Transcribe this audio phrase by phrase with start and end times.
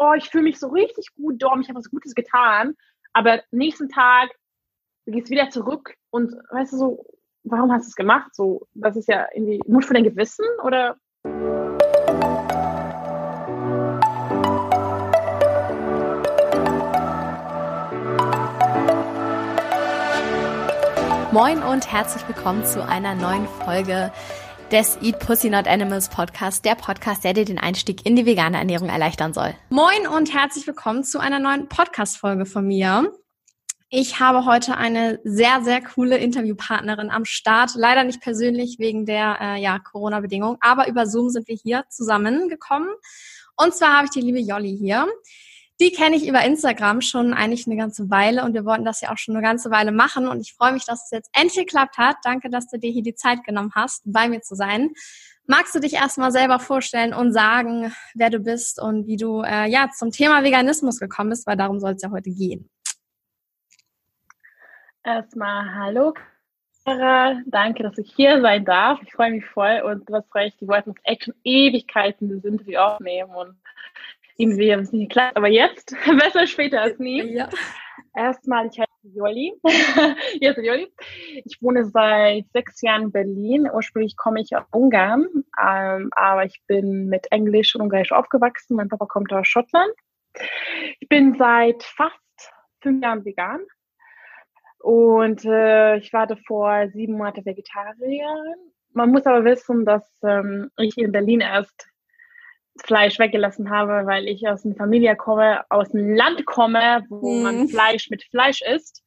[0.00, 2.74] oh, ich fühle mich so richtig gut, Dom, ich habe was Gutes getan.
[3.12, 4.30] Aber nächsten Tag
[5.06, 7.06] gehst du wieder zurück und weißt du so,
[7.44, 8.34] warum hast du es gemacht?
[8.34, 10.96] So, das ist ja irgendwie Mut für dein Gewissen oder?
[21.32, 24.10] Moin und herzlich willkommen zu einer neuen Folge
[24.72, 28.56] des Eat Pussy Not Animals Podcast, der Podcast, der dir den Einstieg in die vegane
[28.56, 29.54] Ernährung erleichtern soll.
[29.68, 33.12] Moin und herzlich willkommen zu einer neuen Podcast-Folge von mir.
[33.88, 37.72] Ich habe heute eine sehr, sehr coole Interviewpartnerin am Start.
[37.74, 42.90] Leider nicht persönlich wegen der äh, ja, Corona-Bedingung, aber über Zoom sind wir hier zusammengekommen.
[43.56, 45.08] Und zwar habe ich die liebe Jolli hier.
[45.80, 49.12] Die kenne ich über Instagram schon eigentlich eine ganze Weile und wir wollten das ja
[49.12, 51.96] auch schon eine ganze Weile machen und ich freue mich, dass es jetzt endlich geklappt
[51.96, 52.16] hat.
[52.22, 54.90] Danke, dass du dir hier die Zeit genommen hast, bei mir zu sein.
[55.46, 59.70] Magst du dich erstmal selber vorstellen und sagen, wer du bist und wie du äh,
[59.70, 62.68] ja zum Thema Veganismus gekommen bist, weil darum soll es ja heute gehen.
[65.02, 66.12] Erstmal hallo,
[66.84, 67.40] Sarah.
[67.46, 69.00] Danke, dass ich hier sein darf.
[69.02, 72.44] Ich freue mich voll und du hast recht, die wollten uns echt schon Ewigkeiten das
[72.44, 73.56] Interview aufnehmen und
[74.40, 77.22] irgendwie haben es nicht geklappt, aber jetzt, besser später als nie.
[77.34, 77.48] Ja.
[78.14, 79.52] Erstmal, ich heiße Joli.
[80.40, 80.92] Ist Joli.
[81.44, 83.70] Ich wohne seit sechs Jahren in Berlin.
[83.72, 85.26] Ursprünglich komme ich aus Ungarn,
[85.62, 88.76] ähm, aber ich bin mit Englisch und Ungarisch aufgewachsen.
[88.76, 89.92] Mein Papa kommt aus Schottland.
[90.98, 92.14] Ich bin seit fast
[92.80, 93.60] fünf Jahren vegan.
[94.80, 98.56] Und äh, ich war davor sieben Monate Vegetarierin.
[98.92, 101.89] Man muss aber wissen, dass ähm, ich in Berlin erst
[102.84, 107.42] Fleisch weggelassen habe, weil ich aus einer Familie komme, aus einem Land komme, wo mm.
[107.42, 109.02] man Fleisch mit Fleisch isst.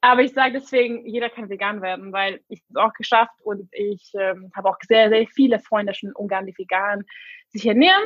[0.00, 4.12] Aber ich sage deswegen, jeder kann vegan werden, weil ich es auch geschafft und ich
[4.14, 7.04] ähm, habe auch sehr, sehr viele Freunde schon in Ungarn, die vegan
[7.48, 8.04] sich ernähren.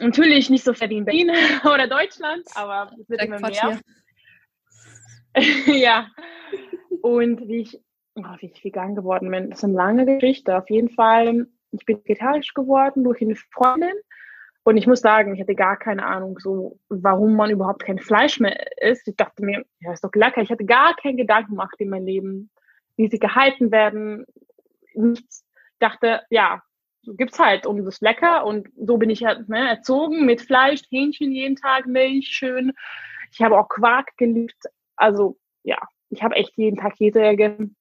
[0.00, 1.30] Natürlich nicht so viel wie in Berlin
[1.64, 3.78] oder Deutschland, aber es wird immer mehr.
[5.66, 6.08] ja.
[7.02, 7.78] Und wie ich,
[8.14, 10.56] oh, wie ich vegan geworden bin, das ist eine lange Geschichte.
[10.56, 13.94] Auf jeden Fall ich bin vegetarisch geworden durch eine Freundin.
[14.64, 18.38] Und ich muss sagen, ich hatte gar keine Ahnung, so, warum man überhaupt kein Fleisch
[18.38, 19.08] mehr isst.
[19.08, 20.42] Ich dachte mir, ja, ist doch lecker.
[20.42, 22.50] Ich hatte gar keinen Gedanken gemacht in meinem Leben,
[22.96, 24.26] wie sie gehalten werden.
[24.94, 25.46] Nichts.
[25.72, 26.62] Ich dachte, ja,
[27.02, 28.44] so gibt's halt und das ist lecker.
[28.44, 32.72] Und so bin ich halt ne, erzogen mit Fleisch, Hähnchen jeden Tag, Milch, schön.
[33.32, 34.64] Ich habe auch Quark geliebt.
[34.96, 35.78] Also, ja,
[36.10, 37.74] ich habe echt jeden Tag Käse gegessen.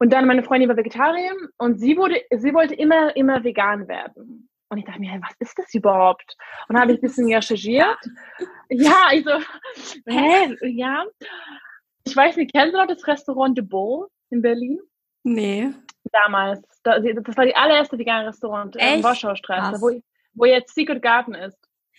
[0.00, 4.48] Und dann meine Freundin war Vegetarierin und sie wurde, sie wollte immer, immer vegan werden.
[4.70, 6.36] Und ich dachte mir, was ist das überhaupt?
[6.68, 7.98] Und dann habe ich ein bisschen recherchiert.
[8.70, 9.30] Ja, also,
[10.06, 11.04] hä, ja.
[12.04, 14.78] Ich weiß nicht, kennst du noch das Restaurant De Beau in Berlin?
[15.22, 15.70] Nee.
[16.12, 16.62] Damals.
[16.82, 17.02] Das
[17.36, 20.00] war die allererste vegane Restaurant in Warschaustraße, wo,
[20.32, 21.58] wo jetzt Secret Garden ist.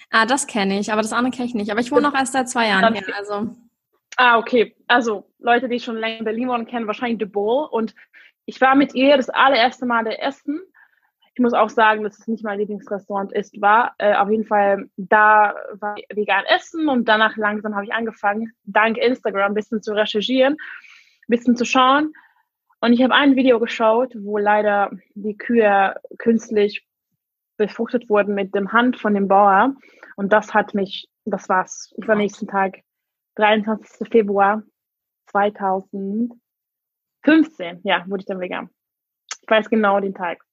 [0.10, 1.70] Ah, das kenne ich, aber das andere kenne ich nicht.
[1.70, 3.54] Aber ich wohne noch erst seit zwei Jahren hier, also.
[4.18, 4.76] Ah, okay.
[4.88, 7.68] Also Leute, die schon länger in Berlin wohnen, kennen wahrscheinlich De Boll.
[7.72, 7.96] Und
[8.46, 10.62] ich war mit ihr das allererste Mal der Essen.
[11.34, 13.96] Ich muss auch sagen, dass es nicht mein Lieblingsrestaurant ist, war.
[13.98, 18.98] Äh, auf jeden Fall, da war vegan essen und danach langsam habe ich angefangen, dank
[18.98, 20.58] Instagram ein bisschen zu recherchieren, ein
[21.28, 22.12] bisschen zu schauen.
[22.82, 26.86] Und ich habe ein Video geschaut, wo leider die Kühe künstlich
[27.56, 29.76] befruchtet wurden mit dem Hand von dem Bauer.
[30.18, 31.94] Und das hat mich, das war's.
[31.98, 32.82] Ich war nächsten Tag
[33.42, 34.08] 23.
[34.10, 34.64] Februar
[35.32, 36.40] 2015,
[37.84, 38.70] ja, wurde ich dann vegan.
[39.42, 40.46] Ich weiß genau den Tag.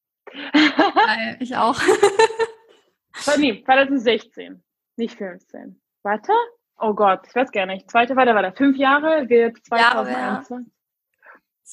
[0.53, 1.79] Geil, ich auch.
[3.39, 4.63] nee, 2016,
[4.97, 5.79] nicht 15.
[6.03, 6.33] Warte?
[6.79, 7.91] Oh Gott, ich weiß gar nicht.
[7.91, 10.73] Zweite war, da fünf Jahre, wird 2021.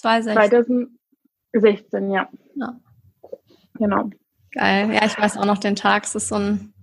[0.03, 2.27] Ja, 2016, ja.
[2.55, 2.79] ja.
[3.75, 4.09] Genau.
[4.51, 4.93] Geil.
[4.93, 6.03] Ja, ich weiß auch noch den Tag.
[6.03, 6.73] Es ist so ein?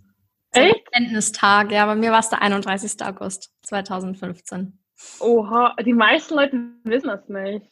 [0.52, 3.02] Erkenntnistag, ja, bei mir war es der 31.
[3.04, 4.78] August 2015.
[5.20, 7.66] Oha, die meisten Leute wissen das nicht.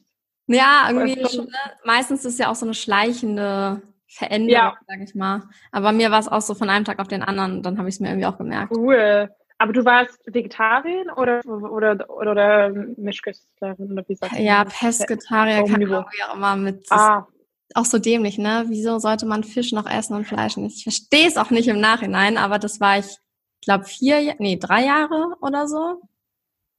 [0.47, 1.59] Ja, irgendwie schon, ne?
[1.85, 4.77] meistens ist ja auch so eine schleichende Veränderung, ja.
[4.87, 5.43] sag ich mal.
[5.71, 7.89] Aber bei mir war es auch so von einem Tag auf den anderen, dann habe
[7.89, 8.73] ich es mir irgendwie auch gemerkt.
[8.75, 9.31] Cool.
[9.59, 14.43] Aber du warst Vegetarierin oder oder oder, oder Mischköstlerin oder wie sagst du?
[14.43, 16.87] Ja, Pesketarier kann man ja auch immer mit.
[16.91, 17.27] Ah
[17.75, 18.65] auch so dämlich, ne?
[18.69, 20.79] Wieso sollte man Fisch noch essen und Fleisch nicht?
[20.79, 23.19] Ich verstehe es auch nicht im Nachhinein, aber das war ich,
[23.63, 26.01] glaube vier, nee, drei Jahre oder so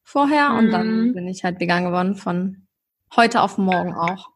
[0.04, 0.58] vorher mhm.
[0.58, 1.14] und dann mhm.
[1.14, 2.68] bin ich halt vegan geworden von
[3.16, 4.30] heute auf morgen auch.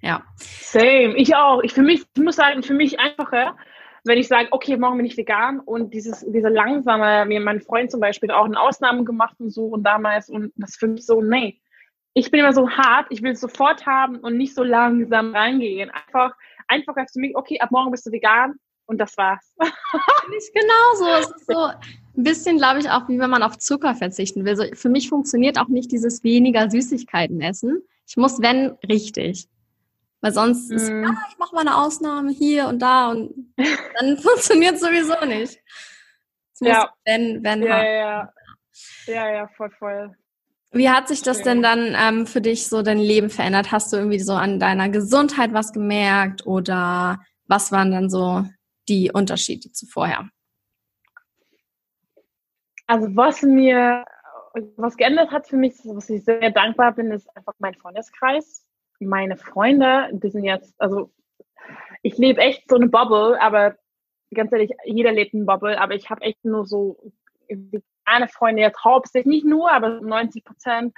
[0.00, 0.22] Ja.
[0.38, 1.62] Same, ich auch.
[1.62, 3.56] Ich für mich, ich muss sagen, für mich einfacher,
[4.04, 7.90] wenn ich sage, okay, morgen bin ich vegan und dieses, diese langsame, mir mein Freund
[7.90, 11.22] zum Beispiel auch eine Ausnahme gemacht und so und damals und das für mich so,
[11.22, 11.58] nee,
[12.14, 15.90] ich bin immer so hart, ich will es sofort haben und nicht so langsam reingehen.
[15.90, 16.34] Einfach,
[16.68, 19.54] einfach für mich, okay, ab morgen bist du vegan, und das war's.
[20.30, 21.06] Nicht genauso.
[21.20, 21.78] Es ist so ein
[22.14, 24.56] bisschen, glaube ich, auch wie wenn man auf Zucker verzichten will.
[24.56, 27.82] So, für mich funktioniert auch nicht dieses weniger Süßigkeiten essen.
[28.06, 29.48] Ich muss, wenn, richtig.
[30.20, 30.74] Weil sonst mm.
[30.74, 31.04] ist, mhm.
[31.04, 35.60] ah, ich mache mal eine Ausnahme hier und da und dann funktioniert sowieso nicht.
[36.52, 36.92] Es muss, ja.
[37.04, 38.32] wenn, wenn, ja, ja, ja.
[39.06, 40.16] Ja, ja, voll, voll.
[40.74, 43.70] Wie hat sich das denn dann ähm, für dich so dein Leben verändert?
[43.70, 48.44] Hast du irgendwie so an deiner Gesundheit was gemerkt oder was waren dann so
[48.88, 50.28] die Unterschiede zu vorher?
[52.88, 54.04] Also was mir,
[54.76, 58.66] was geändert hat für mich, was ich sehr dankbar bin, ist einfach mein Freundeskreis.
[58.98, 61.12] Meine Freunde, die sind jetzt, also
[62.02, 63.76] ich lebe echt so eine Bubble, aber
[64.34, 67.12] ganz ehrlich, jeder lebt eine Bubble, aber ich habe echt nur so
[68.06, 70.94] meine Freunde jetzt hauptsächlich, nicht nur, aber 90 Prozent,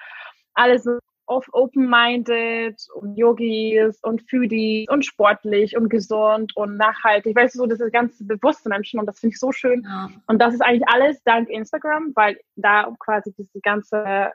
[0.54, 7.36] alle so open-minded und Yogis und Foodies und sportlich und gesund und nachhaltig.
[7.36, 9.82] Weißt du, so das ist ganz bewusste Menschen und das finde ich so schön.
[9.82, 10.08] Ja.
[10.26, 14.32] Und das ist eigentlich alles dank Instagram, weil da quasi diese ganze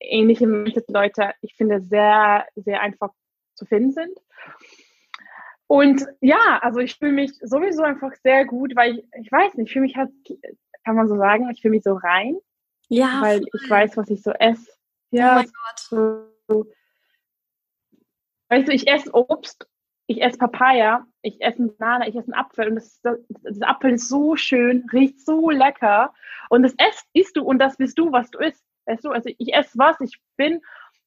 [0.00, 0.46] ähnliche
[0.88, 3.10] Leute, ich finde, sehr, sehr einfach
[3.54, 4.18] zu finden sind.
[5.66, 9.68] Und ja, also ich fühle mich sowieso einfach sehr gut, weil ich, ich weiß nicht,
[9.68, 10.10] ich fühle mich halt
[10.84, 12.36] kann man so sagen, ich fühle mich so rein.
[12.88, 13.20] Ja.
[13.22, 13.48] Weil voll.
[13.54, 14.70] ich weiß, was ich so esse.
[15.10, 15.32] Ja.
[15.32, 16.28] Oh mein Gott.
[16.48, 16.66] So,
[18.48, 19.66] weißt du, ich esse Obst,
[20.06, 23.62] ich esse Papaya, ich esse eine Banane, ich esse einen Apfel und das, das, das
[23.62, 26.12] Apfel ist so schön, riecht so lecker
[26.50, 28.62] und das esst, isst du und das bist du, was du isst.
[28.86, 30.60] Weißt du, also ich esse was ich bin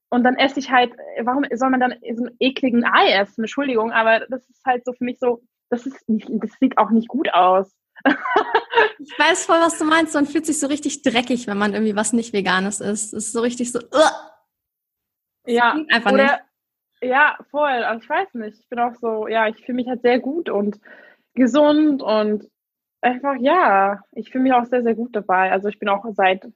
[0.09, 3.43] und dann esse ich halt, warum soll man dann so einen ekligen Ei essen?
[3.43, 6.89] Entschuldigung, aber das ist halt so für mich so, das ist nicht, das sieht auch
[6.89, 7.71] nicht gut aus.
[8.99, 10.13] ich weiß voll, was du meinst.
[10.13, 13.13] Man fühlt sich so richtig dreckig, wenn man irgendwie was nicht Veganes isst.
[13.13, 13.79] Es ist so richtig so.
[13.79, 14.09] Uh.
[15.45, 17.11] Ja, einfach oder, nicht.
[17.11, 17.83] Ja, voll.
[17.83, 18.59] Also ich weiß nicht.
[18.59, 20.79] Ich bin auch so, ja, ich fühle mich halt sehr gut und
[21.35, 22.47] gesund und
[23.01, 25.51] einfach, ja, ich fühle mich auch sehr, sehr gut dabei.
[25.51, 26.47] Also ich bin auch seit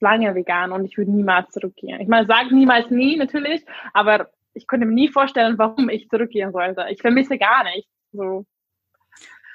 [0.00, 2.00] lange vegan und ich würde niemals zurückgehen.
[2.00, 6.52] Ich meine, sage niemals nie, natürlich, aber ich könnte mir nie vorstellen, warum ich zurückgehen
[6.52, 6.84] sollte.
[6.90, 7.90] Ich vermisse gar nichts.
[8.12, 8.44] So.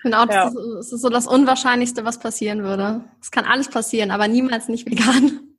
[0.08, 0.48] Genau, das, ja.
[0.48, 3.04] ist, das ist so das Unwahrscheinlichste, was passieren würde.
[3.22, 5.58] Es kann alles passieren, aber niemals nicht vegan.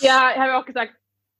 [0.00, 0.92] Ja, ich habe auch gesagt,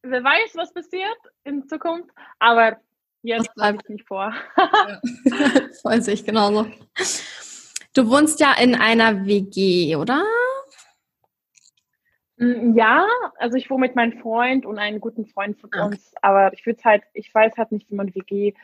[0.02, 2.08] wer weiß, was passiert in Zukunft,
[2.38, 2.76] aber
[3.22, 4.32] jetzt bleibt ich nicht vor.
[4.56, 5.00] ja.
[5.82, 6.66] Voll sich genauso.
[7.94, 10.22] Du wohnst ja in einer WG, oder?
[12.36, 13.08] Mm, ja,
[13.38, 15.82] also ich wohne mit meinem Freund und einem guten Freund von okay.
[15.82, 18.54] uns, aber ich würde halt, ich weiß halt nicht, wie man WG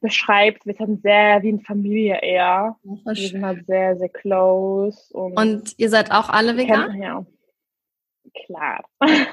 [0.00, 0.66] beschreibt.
[0.66, 2.76] Wir sind sehr wie eine Familie eher.
[2.82, 5.12] wir sind halt sehr, sehr close.
[5.12, 6.90] Und, und ihr seid auch alle vegan?
[6.90, 7.26] Kennt, ja.
[8.46, 8.84] Klar.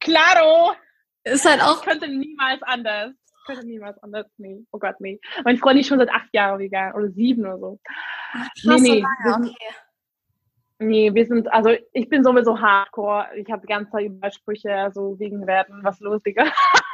[0.00, 0.72] Claro!
[1.24, 1.80] Ist halt auch.
[1.80, 3.12] Ich könnte niemals anders.
[3.26, 4.26] Ich könnte niemals anders.
[4.38, 4.64] Nee.
[4.72, 5.20] Oh Gott, nee.
[5.44, 7.80] Mein Freund ist schon seit acht Jahren vegan oder sieben oder so.
[8.32, 9.04] Ach, nee, nee.
[9.24, 9.56] So lange, okay.
[10.80, 13.26] Nee, wir sind, also ich bin sowieso hardcore.
[13.36, 16.44] Ich habe die ganze Zeit Übersprüche, so wegen werden, was los, Digga.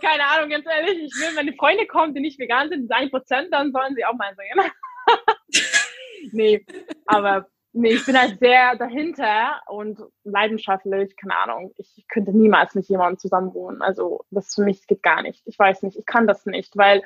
[0.00, 3.10] keine Ahnung, ganz ehrlich, ich will, wenn die Freunde kommen, die nicht vegan sind, 1
[3.10, 4.70] Prozent, dann sollen sie auch mal sehen.
[6.32, 6.64] nee,
[7.06, 11.72] aber nee, ich bin halt sehr dahinter und leidenschaftlich, keine Ahnung.
[11.76, 13.82] Ich könnte niemals mit jemandem zusammen wohnen.
[13.82, 15.42] Also das für mich geht gar nicht.
[15.46, 17.02] Ich weiß nicht, ich kann das nicht, weil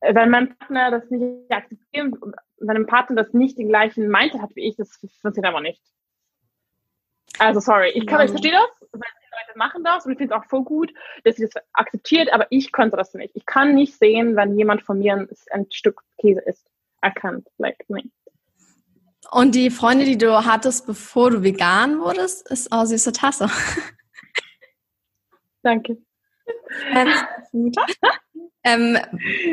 [0.00, 2.14] äh, wenn mein Partner das nicht akzeptiert,
[2.58, 5.82] wenn ein Partner das nicht den gleichen Mindset hat wie ich, das funktioniert aber nicht.
[7.38, 10.46] Also sorry, ich kann, ich verstehe das, Leute machen das und ich finde es auch
[10.46, 10.92] voll gut,
[11.24, 13.34] dass sie das akzeptiert, aber ich könnte das nicht.
[13.34, 16.66] Ich kann nicht sehen, wenn jemand von mir ein, ein Stück Käse isst.
[17.00, 18.04] Erkannt, like, nee.
[19.30, 23.48] Und die Freunde, die du hattest, bevor du vegan wurdest, ist auch süße Tasse.
[25.62, 25.98] Danke.
[28.64, 28.96] Ähm,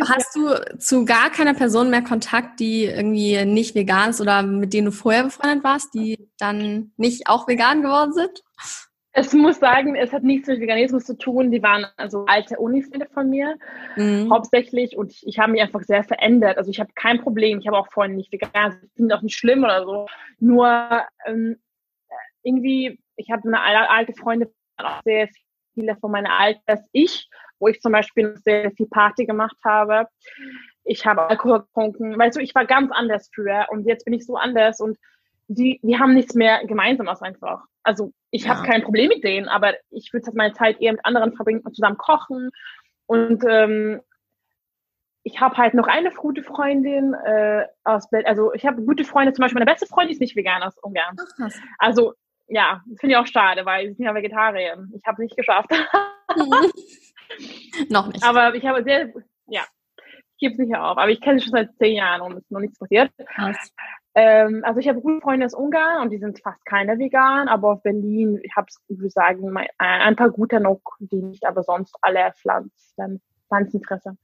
[0.07, 4.71] hast du zu gar keiner Person mehr Kontakt, die irgendwie nicht vegan ist oder mit
[4.71, 8.43] denen du vorher befreundet warst, die dann nicht auch vegan geworden sind?
[9.11, 11.49] Es muss sagen, es hat nichts mit Veganismus zu tun.
[11.49, 13.55] Die waren also alte Unifreunde von mir,
[13.95, 14.31] mhm.
[14.31, 14.95] hauptsächlich.
[14.95, 16.59] Und ich, ich habe mich einfach sehr verändert.
[16.59, 17.59] Also ich habe kein Problem.
[17.59, 18.79] Ich habe auch vorhin nicht vegan.
[18.83, 20.05] Ich finde auch nicht schlimm oder so.
[20.39, 21.57] Nur ähm,
[22.43, 25.27] irgendwie, ich habe eine alte Freunde, auch sehr
[25.73, 30.07] viele von meiner Alter als ich, wo ich zum Beispiel sehr viel Party gemacht habe.
[30.83, 32.17] Ich habe Alkohol getrunken.
[32.17, 34.97] Weißt du, ich war ganz anders früher und jetzt bin ich so anders und
[35.47, 37.63] die, die haben nichts mehr Gemeinsames einfach.
[37.83, 38.55] Also ich ja.
[38.55, 41.61] habe kein Problem mit denen, aber ich würde halt meine Zeit eher mit anderen verbringen
[41.61, 42.51] und zusammen kochen.
[43.07, 44.01] Und ähm,
[45.23, 48.27] ich habe halt noch eine gute Freundin äh, aus Berlin.
[48.27, 51.15] Also ich habe gute Freunde, zum Beispiel meine beste Freundin ist nicht vegan aus Ungarn.
[51.77, 52.13] Also
[52.49, 54.85] ja, das finde ich auch schade, weil sie sind ja Vegetarier.
[54.93, 55.69] Ich habe es nicht geschafft.
[57.89, 58.23] noch nicht.
[58.23, 59.13] Aber ich habe sehr,
[59.47, 59.63] ja,
[60.39, 60.97] gebe es nicht auf.
[60.97, 63.11] Aber ich kenne sie schon seit zehn Jahren und es ist noch nichts passiert.
[64.15, 67.73] Ähm, also ich habe gute Freunde aus Ungarn und die sind fast keine vegan, aber
[67.73, 71.95] auf Berlin, ich habe ich würde sagen, ein paar gute noch, die nicht, aber sonst
[72.01, 74.17] alle Pflanzen, Pflanzenfresser.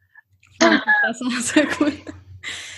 [0.60, 0.82] Das
[1.22, 1.94] war sehr cool.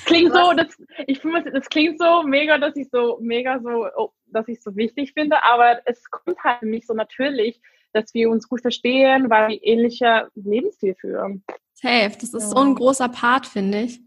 [0.08, 0.68] Klingt so, das,
[1.06, 4.76] ich finde, das klingt so mega, dass ich so mega so, oh, dass ich so
[4.76, 7.60] wichtig finde, aber es kommt halt nicht so natürlich,
[7.92, 11.44] dass wir uns gut verstehen, weil wir ähnliche Lebensstil führen.
[11.74, 12.40] Safe, das ist ja.
[12.40, 14.02] so ein großer Part, finde ich.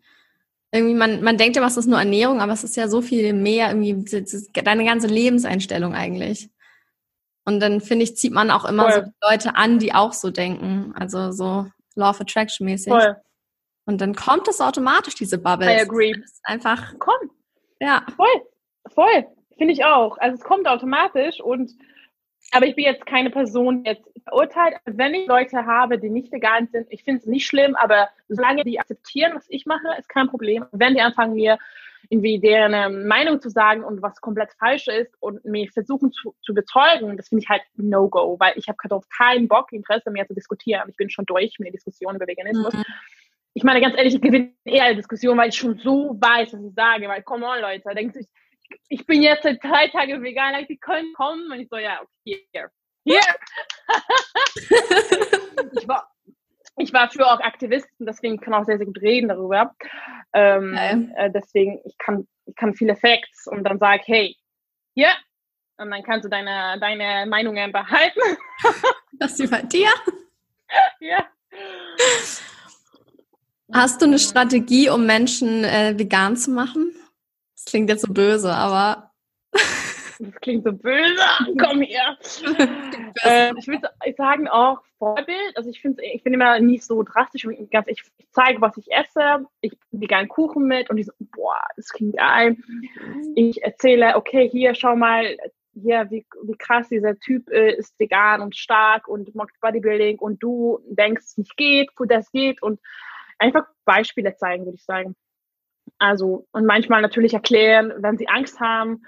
[0.73, 3.35] Irgendwie, man, man denkt ja, was ist nur Ernährung, aber es ist ja so viel
[3.35, 6.49] mehr, irgendwie deine ganze Lebenseinstellung eigentlich.
[7.45, 9.05] Und dann, finde ich, zieht man auch immer Voll.
[9.05, 10.95] so Leute an, die auch so denken.
[10.97, 12.93] Also so Law of Attraction mäßig.
[12.93, 13.17] Voll.
[13.87, 15.71] Und dann kommt es automatisch, diese Bubble.
[15.71, 16.15] I agree.
[16.45, 16.99] einfach.
[16.99, 17.33] Kommt.
[17.81, 18.05] Ja.
[18.17, 18.29] Voll.
[18.95, 19.27] Voll.
[19.57, 20.19] Finde ich auch.
[20.19, 21.73] Also es kommt automatisch und
[22.53, 24.77] aber ich bin jetzt keine Person, die jetzt verurteilt.
[24.85, 28.65] Wenn ich Leute habe, die nicht vegan sind, ich finde es nicht schlimm, aber solange
[28.65, 30.65] die akzeptieren, was ich mache, ist kein Problem.
[30.73, 31.59] Wenn die anfangen, mir
[32.09, 36.35] irgendwie deren ähm, Meinung zu sagen und was komplett falsch ist und mir versuchen zu,
[36.43, 40.27] zu bezeugen, das finde ich halt No-Go, weil ich habe darauf keinen Bock, Interesse mehr
[40.27, 40.89] zu diskutieren.
[40.89, 42.75] Ich bin schon durch mit der Diskussion über Veganismus.
[42.75, 42.85] Mhm.
[43.55, 46.63] Ich meine, ganz ehrlich, ich gewinne eher eine Diskussion, weil ich schon so weiß, was
[46.63, 48.27] ich sage, weil, come on, Leute, denkt sich,
[48.89, 51.51] ich bin jetzt seit drei Tagen vegan, like, die können kommen.
[51.51, 52.71] Und ich so, ja, okay, hier.
[53.05, 53.21] Hier.
[55.81, 56.09] ich, war,
[56.77, 59.75] ich war früher auch Aktivisten, deswegen kann auch sehr, sehr gut reden darüber.
[60.33, 60.75] Ähm,
[61.17, 64.37] äh, deswegen, ich kann, ich kann viele Facts und dann sage, hey,
[64.95, 65.11] hier.
[65.79, 68.21] Und dann kannst du deine, deine Meinungen behalten.
[69.13, 69.89] das ist bei dir.
[71.01, 71.27] ja.
[73.73, 76.93] Hast du eine Strategie, um Menschen äh, vegan zu machen?
[77.55, 79.11] Das klingt jetzt so böse, aber.
[80.23, 81.17] Das klingt so böse.
[81.59, 82.19] Komm her.
[83.23, 85.57] äh, ich würde sagen auch Vorbild.
[85.57, 87.49] Also ich finde ich bin immer nicht so drastisch.
[87.71, 89.47] Ganz, ich, ich zeige, was ich esse.
[89.63, 92.59] Ich biege einen Kuchen mit und die so, boah, das klingt geil.
[93.35, 95.39] Ich erzähle, okay, hier, schau mal,
[95.73, 100.81] hier, wie, wie krass dieser Typ ist, vegan und stark und macht Bodybuilding und du
[100.91, 102.79] denkst, es nicht geht, wo das geht und
[103.41, 105.17] einfach Beispiele zeigen, würde ich sagen.
[105.99, 109.03] Also, und manchmal natürlich erklären, wenn sie Angst haben,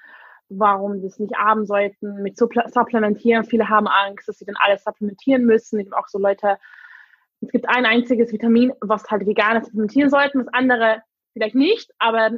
[0.48, 3.44] warum sie es nicht haben sollten, mit Supplementieren.
[3.44, 5.78] Viele haben Angst, dass sie dann alles supplementieren müssen.
[5.78, 6.58] Es gibt auch so Leute,
[7.40, 12.30] es gibt ein einziges Vitamin, was halt Veganer supplementieren sollten, das andere vielleicht nicht, aber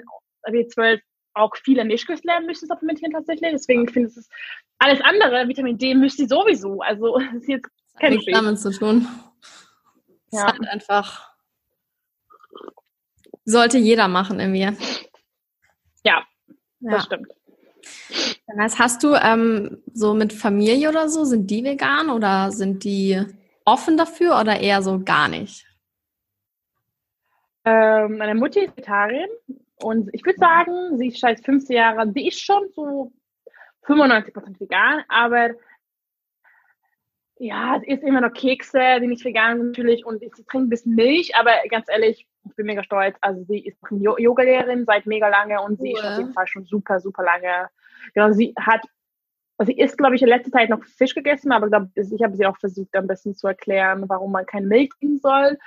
[0.46, 1.00] B12
[1.34, 3.50] auch viele Mischköstler müssen supplementieren tatsächlich.
[3.52, 4.28] Deswegen finde ich es
[4.78, 6.80] alles andere, Vitamin D müsste sie sowieso.
[6.80, 9.08] Also, das ist jetzt kein Nichts damit zu tun.
[10.30, 10.38] Ja.
[10.38, 11.33] Es hat einfach
[13.44, 14.60] sollte jeder machen irgendwie.
[16.04, 16.22] Ja,
[16.80, 16.90] ja.
[16.90, 17.28] das stimmt.
[18.56, 23.20] Das hast du ähm, so mit Familie oder so, sind die vegan oder sind die
[23.64, 25.66] offen dafür oder eher so gar nicht?
[27.64, 29.30] Ähm, meine Mutter ist Vegetarierin
[29.82, 33.12] und ich würde sagen, sie ist seit 15 Jahren, sie ist schon so
[33.86, 35.50] 95% vegan, aber
[37.38, 40.70] ja, sie isst immer noch Kekse, die nicht vegan sind natürlich und sie trinkt ein
[40.70, 43.16] bisschen Milch, aber ganz ehrlich, ich bin mega stolz.
[43.20, 47.00] Also sie ist Yoga-Lehrerin seit mega lange und sie ist auf jeden Fall schon super,
[47.00, 47.68] super lange.
[48.14, 48.82] Genau, sie hat,
[49.58, 52.36] also sie ist, glaube ich, in letzter Zeit noch Fisch gegessen, aber glaub, ich habe
[52.36, 55.58] sie auch versucht, ein bisschen zu erklären, warum man kein Milch trinken soll.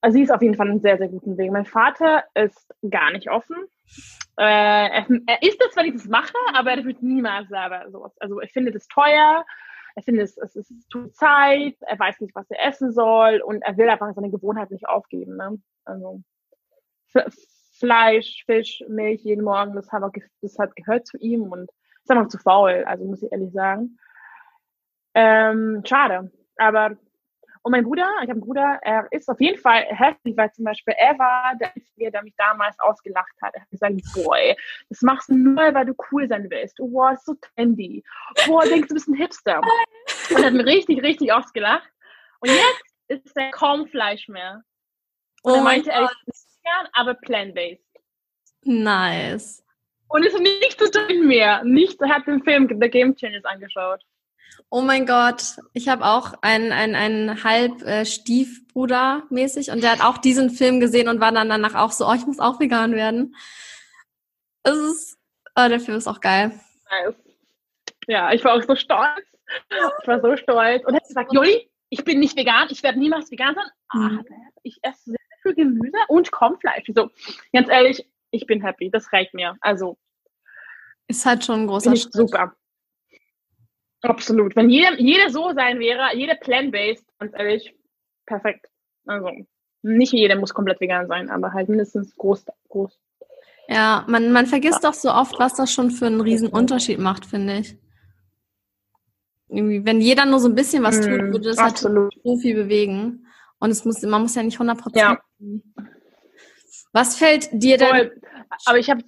[0.00, 1.50] Also sie ist auf jeden Fall einen sehr, sehr guten Weg.
[1.50, 3.56] Mein Vater ist gar nicht offen.
[4.36, 8.12] Äh, er, er ist das, wenn ich das mache, aber er wird niemals selber sowas.
[8.18, 9.44] Also ich finde das teuer
[9.94, 13.62] er findet, es, es ist zu Zeit, er weiß nicht, was er essen soll und
[13.62, 15.36] er will einfach seine Gewohnheit nicht aufgeben.
[15.36, 15.60] Ne?
[15.84, 16.22] Also
[17.78, 20.02] Fleisch, Fisch, Milch jeden Morgen, das, hat,
[20.40, 21.70] das hat gehört zu ihm und
[22.02, 23.98] ist einfach zu faul, also muss ich ehrlich sagen.
[25.14, 26.96] Ähm, schade, aber
[27.62, 30.64] und mein Bruder, ich habe einen Bruder, er ist auf jeden Fall heftig, weil zum
[30.64, 33.54] Beispiel er war der Einzige, der mich damals ausgelacht hat.
[33.54, 34.56] Er hat gesagt, boy,
[34.88, 36.80] das machst du nur, weil du cool sein willst.
[36.80, 38.02] Oh, wow, ist so trendy.
[38.46, 39.60] Boah, denkst du bist ein Hipster.
[39.60, 41.88] Und er hat mich richtig, richtig ausgelacht.
[42.40, 44.64] Und jetzt ist er kaum Fleisch mehr.
[45.42, 47.84] Und oh er meinte, er ist gern, aber plant-based.
[48.64, 49.64] Nice.
[50.08, 51.62] Und ist nicht zu tun mehr.
[51.62, 54.02] Nicht, er hat den Film The Game Changers angeschaut.
[54.70, 59.92] Oh mein Gott, ich habe auch einen, einen, einen halb äh, Stiefbruder mäßig und der
[59.92, 62.58] hat auch diesen Film gesehen und war dann danach auch so, oh, ich muss auch
[62.60, 63.34] vegan werden.
[64.62, 65.18] Es ist,
[65.56, 66.58] oh, der Film ist auch geil.
[66.90, 67.14] Nice.
[68.06, 69.26] Ja, ich war auch so stolz.
[70.00, 73.30] Ich war so stolz und hat gesagt, Juli, ich bin nicht vegan, ich werde niemals
[73.30, 74.18] vegan sein, mhm.
[74.20, 74.28] aber
[74.62, 76.90] ich esse sehr viel Gemüse und Kornfleisch.
[76.94, 77.10] So,
[77.52, 79.56] ganz ehrlich, ich bin happy, das reicht mir.
[79.60, 79.98] Also
[81.08, 82.14] ist halt schon ein großer Schritt.
[82.14, 82.56] Super.
[84.02, 84.56] Absolut.
[84.56, 87.74] Wenn jeder, jeder so sein wäre, jeder plant-based, ganz ehrlich,
[88.26, 88.66] perfekt.
[89.06, 89.30] Also,
[89.82, 92.98] nicht jeder muss komplett vegan sein, aber halt mindestens groß, groß.
[93.68, 97.24] Ja, man, man vergisst doch so oft, was das schon für einen riesen Unterschied macht,
[97.26, 97.76] finde ich.
[99.48, 102.14] Irgendwie, wenn jeder nur so ein bisschen was tut, Mm, würde das halt absolut.
[102.24, 103.26] so viel bewegen.
[103.58, 104.96] Und es muss, man muss ja nicht 100 Prozent.
[104.96, 105.20] Ja.
[106.92, 108.20] Was fällt dir denn, Voll.
[108.66, 109.04] Aber ich habe,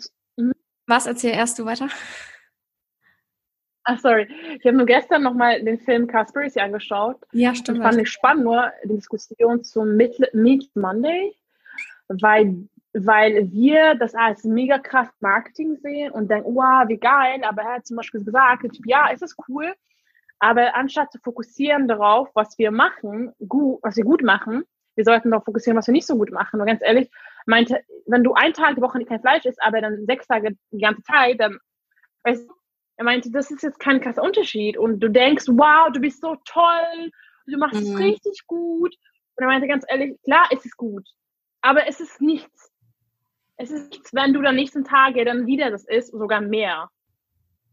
[0.86, 1.88] was erzähl erst du weiter?
[3.84, 7.16] Ah, sorry, ich habe nur gestern nochmal den Film Conspiracy angeschaut.
[7.32, 7.82] Ja, Und stimmt.
[7.82, 11.34] fand ich spannend, nur die Diskussion zum Meat, Meat Monday,
[12.08, 17.62] weil, weil wir das als mega krass Marketing sehen und denken, wow, wie geil, aber
[17.62, 19.74] er hat zum Beispiel gesagt, ja, es ist cool,
[20.38, 24.64] aber anstatt zu fokussieren darauf, was wir machen, gut, was wir gut machen,
[24.96, 26.60] wir sollten darauf fokussieren, was wir nicht so gut machen.
[26.60, 27.10] Und ganz ehrlich,
[27.46, 30.80] meinte, wenn du einen Tag die Woche kein Fleisch isst, aber dann sechs Tage die
[30.80, 31.58] ganze Zeit, dann,
[32.22, 32.54] weißt du,
[32.96, 34.76] er meinte, das ist jetzt kein krasser Unterschied.
[34.76, 37.10] Und du denkst, wow, du bist so toll,
[37.46, 37.96] du machst es Mhm.
[37.96, 38.94] richtig gut.
[39.36, 41.06] Und er meinte ganz ehrlich, klar, es ist gut,
[41.60, 42.70] aber es ist nichts.
[43.56, 46.88] Es ist nichts, wenn du dann nächsten Tage dann wieder das isst, sogar mehr.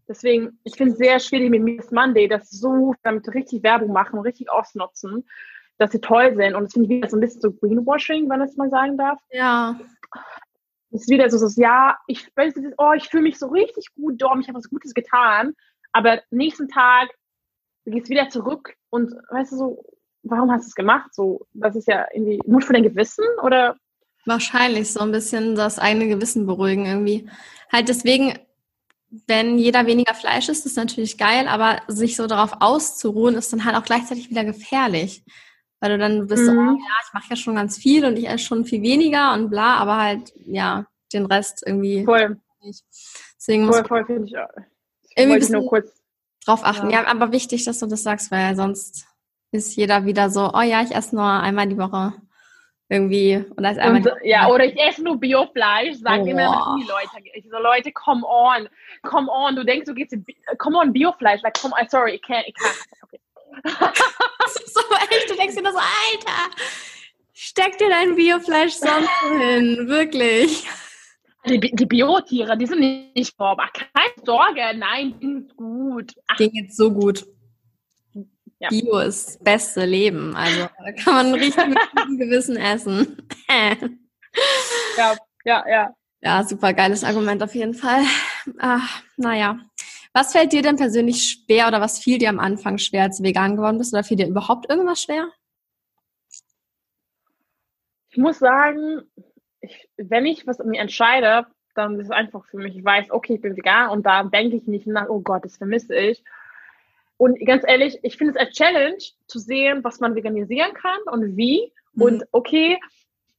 [0.08, 4.20] Deswegen, ich finde es sehr schwierig mit Miss Monday, dass so damit richtig Werbung machen
[4.20, 5.26] richtig ausnutzen,
[5.78, 6.54] dass sie toll sind.
[6.54, 8.98] Und das finde ich wieder so ein bisschen so Greenwashing, wenn ich es mal sagen
[8.98, 9.20] darf.
[9.32, 9.80] Ja,
[10.92, 14.22] Es ist wieder so, so ja, ich, du, oh, ich fühle mich so richtig gut,
[14.22, 15.54] Dom, ich habe was Gutes getan.
[15.94, 17.10] Aber nächsten Tag
[17.86, 19.86] du gehst wieder zurück und weißt du so,
[20.24, 21.14] warum hast du es gemacht?
[21.14, 23.76] So, das ist ja irgendwie Mut für dein Gewissen oder
[24.26, 27.28] wahrscheinlich so ein bisschen das eigene Gewissen beruhigen irgendwie.
[27.72, 28.38] Halt deswegen,
[29.28, 33.66] wenn jeder weniger Fleisch isst, ist natürlich geil, aber sich so darauf auszuruhen, ist dann
[33.66, 35.24] halt auch gleichzeitig wieder gefährlich.
[35.82, 36.60] Weil du dann bist so, Mhm.
[36.70, 39.50] oh, ja, ich mache ja schon ganz viel und ich esse schon viel weniger und
[39.50, 42.86] bla, aber halt, ja, den Rest irgendwie voll, nicht.
[43.36, 44.38] Deswegen muss voll, voll finde ich.
[44.38, 44.48] auch.
[45.18, 45.92] Irgendwie ich nur kurz.
[46.46, 46.90] drauf achten.
[46.90, 47.02] Ja.
[47.02, 47.08] Ja.
[47.08, 49.06] aber wichtig, dass du das sagst, weil sonst
[49.52, 52.14] ist jeder wieder so, oh ja, ich esse nur einmal die Woche
[52.90, 56.78] irgendwie oder ist einmal Und, ja, oder ich esse nur Biofleisch, sagen immer Boah.
[56.80, 57.28] die Leute.
[57.34, 58.68] Ich so, Leute, come on,
[59.04, 59.56] come on.
[59.56, 60.14] Du denkst, du gehst
[60.58, 61.42] come on, Biofleisch.
[61.42, 62.72] Like, come on, sorry, ich kann, ich kann.
[63.02, 63.20] Okay.
[64.42, 66.56] Das ist so echt, du denkst dir das so, Alter,
[67.32, 70.68] steck dir dein Biofleisch sonst hin, wirklich.
[71.46, 72.80] Die, die Biotiere, die sind
[73.16, 73.70] nicht vorbar.
[73.72, 76.14] Keine Sorge, nein, die sind gut.
[76.28, 77.26] Ach, Ging jetzt so gut.
[78.60, 78.70] Ja.
[78.70, 83.28] Bio ist das beste Leben, also da kann man richtig mit gutem Gewissen essen.
[84.98, 85.96] ja, ja, ja.
[86.24, 88.04] Ja, super geiles Argument auf jeden Fall.
[88.60, 89.58] Ach, naja.
[90.14, 93.24] Was fällt dir denn persönlich schwer oder was fiel dir am Anfang schwer, als du
[93.24, 93.94] vegan geworden bist?
[93.94, 95.30] Oder fiel dir überhaupt irgendwas schwer?
[98.10, 99.04] Ich muss sagen,
[99.62, 102.76] ich, wenn ich was mir entscheide, dann ist es einfach für mich.
[102.76, 105.56] Ich weiß, okay, ich bin vegan und da denke ich nicht nach, oh Gott, das
[105.56, 106.24] vermisse ich.
[107.16, 108.98] Und ganz ehrlich, ich finde es als Challenge
[109.28, 111.72] zu sehen, was man veganisieren kann und wie.
[111.94, 112.02] Mhm.
[112.02, 112.80] Und okay,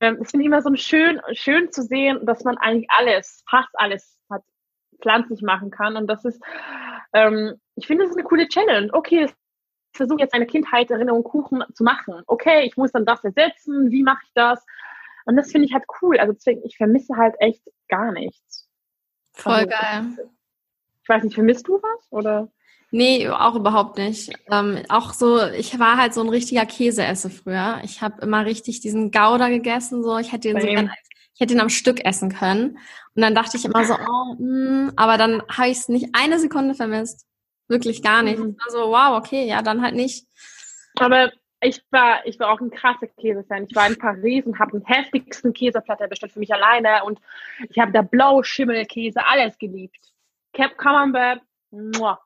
[0.01, 3.71] ähm, es finde ich immer so schön, schön zu sehen, dass man eigentlich alles, fast
[3.75, 4.17] alles
[5.03, 5.97] pflanzlich machen kann.
[5.97, 6.43] Und das ist,
[7.13, 8.89] ähm, ich finde, das ist eine coole Challenge.
[8.93, 9.33] Okay, ich
[9.97, 12.23] versuche jetzt eine Kindheit Erinnerung Kuchen zu machen.
[12.27, 13.91] Okay, ich muss dann das ersetzen.
[13.91, 14.65] Wie mache ich das?
[15.25, 16.19] Und das finde ich halt cool.
[16.19, 18.69] Also deswegen, ich vermisse halt echt gar nichts.
[19.33, 20.31] Voll Also, geil.
[21.03, 22.07] Ich weiß nicht, vermisst du was?
[22.11, 22.49] Oder?
[22.91, 24.33] Nee, auch überhaupt nicht.
[24.51, 27.81] Ähm, auch so, ich war halt so ein richtiger Käseesser früher.
[27.85, 30.67] Ich habe immer richtig diesen Gouda gegessen, so ich hätte den so
[31.35, 32.79] ich hätte ihn am Stück essen können.
[33.15, 36.39] Und dann dachte ich immer so, oh, mh, aber dann habe ich es nicht eine
[36.39, 37.27] Sekunde vermisst.
[37.69, 38.39] Wirklich gar nicht.
[38.39, 38.57] Mhm.
[38.65, 40.27] Also, wow, okay, ja, dann halt nicht.
[40.99, 43.67] Aber ich war, ich war auch ein krasser Käsefan.
[43.69, 47.21] Ich war in Paris und habe den heftigsten Käseplatter bestellt für mich alleine und
[47.69, 50.13] ich habe da blaue Schimmelkäse, alles geliebt.
[50.53, 52.21] Cap Camembert, muah.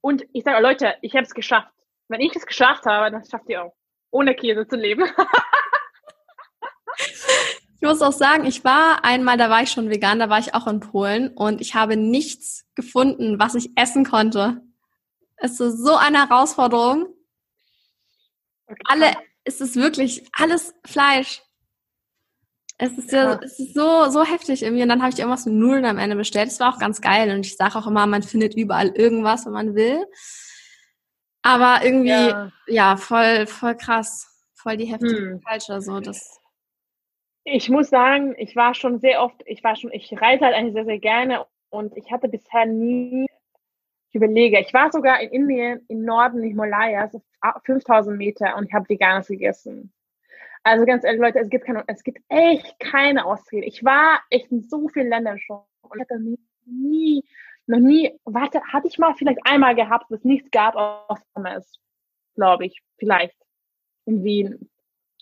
[0.00, 1.72] Und ich sage, Leute, ich habe es geschafft.
[2.08, 3.74] Wenn ich es geschafft habe, dann schafft ihr auch.
[4.10, 5.04] Ohne Käse zu leben.
[7.84, 10.54] Ich muss auch sagen, ich war einmal, da war ich schon vegan, da war ich
[10.54, 14.62] auch in Polen und ich habe nichts gefunden, was ich essen konnte.
[15.36, 17.08] Es ist so eine Herausforderung.
[18.88, 19.12] Alle,
[19.44, 21.42] es ist wirklich alles Fleisch.
[22.78, 24.82] Es ist ja, es ist so, so heftig irgendwie.
[24.82, 26.48] Und dann habe ich irgendwas mit Nudeln am Ende bestellt.
[26.48, 27.36] Das war auch ganz geil.
[27.36, 30.06] Und ich sage auch immer, man findet überall irgendwas, wenn man will.
[31.42, 32.96] Aber irgendwie, ja, Ja.
[32.96, 34.26] voll, voll krass.
[34.54, 35.42] Voll die heftige Hm.
[35.42, 36.00] Culture, so.
[36.00, 36.38] Das,
[37.44, 40.74] Ich muss sagen, ich war schon sehr oft, ich war schon, ich reise halt eigentlich
[40.74, 43.26] sehr, sehr gerne und ich hatte bisher nie,
[44.08, 47.22] ich überlege, ich war sogar in Indien, im Norden, im Himalaya, so
[47.64, 49.92] 5000 Meter und ich habe Veganes gegessen.
[50.62, 53.66] Also ganz ehrlich, Leute, es gibt keine, es gibt echt keine Ausrede.
[53.66, 57.24] Ich war echt in so vielen Ländern schon und hatte nie, nie
[57.66, 61.78] noch nie, warte, hatte ich mal vielleicht einmal gehabt, wo es nichts gab auf Pommes,
[62.34, 63.36] glaube ich, vielleicht
[64.06, 64.70] in Wien.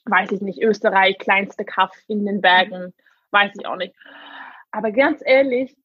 [0.04, 2.92] Weiß ich nicht, Österreich, kleinste Kaff in den Bergen,
[3.30, 3.94] weiß ich auch nicht.
[4.70, 5.76] Aber ganz ehrlich,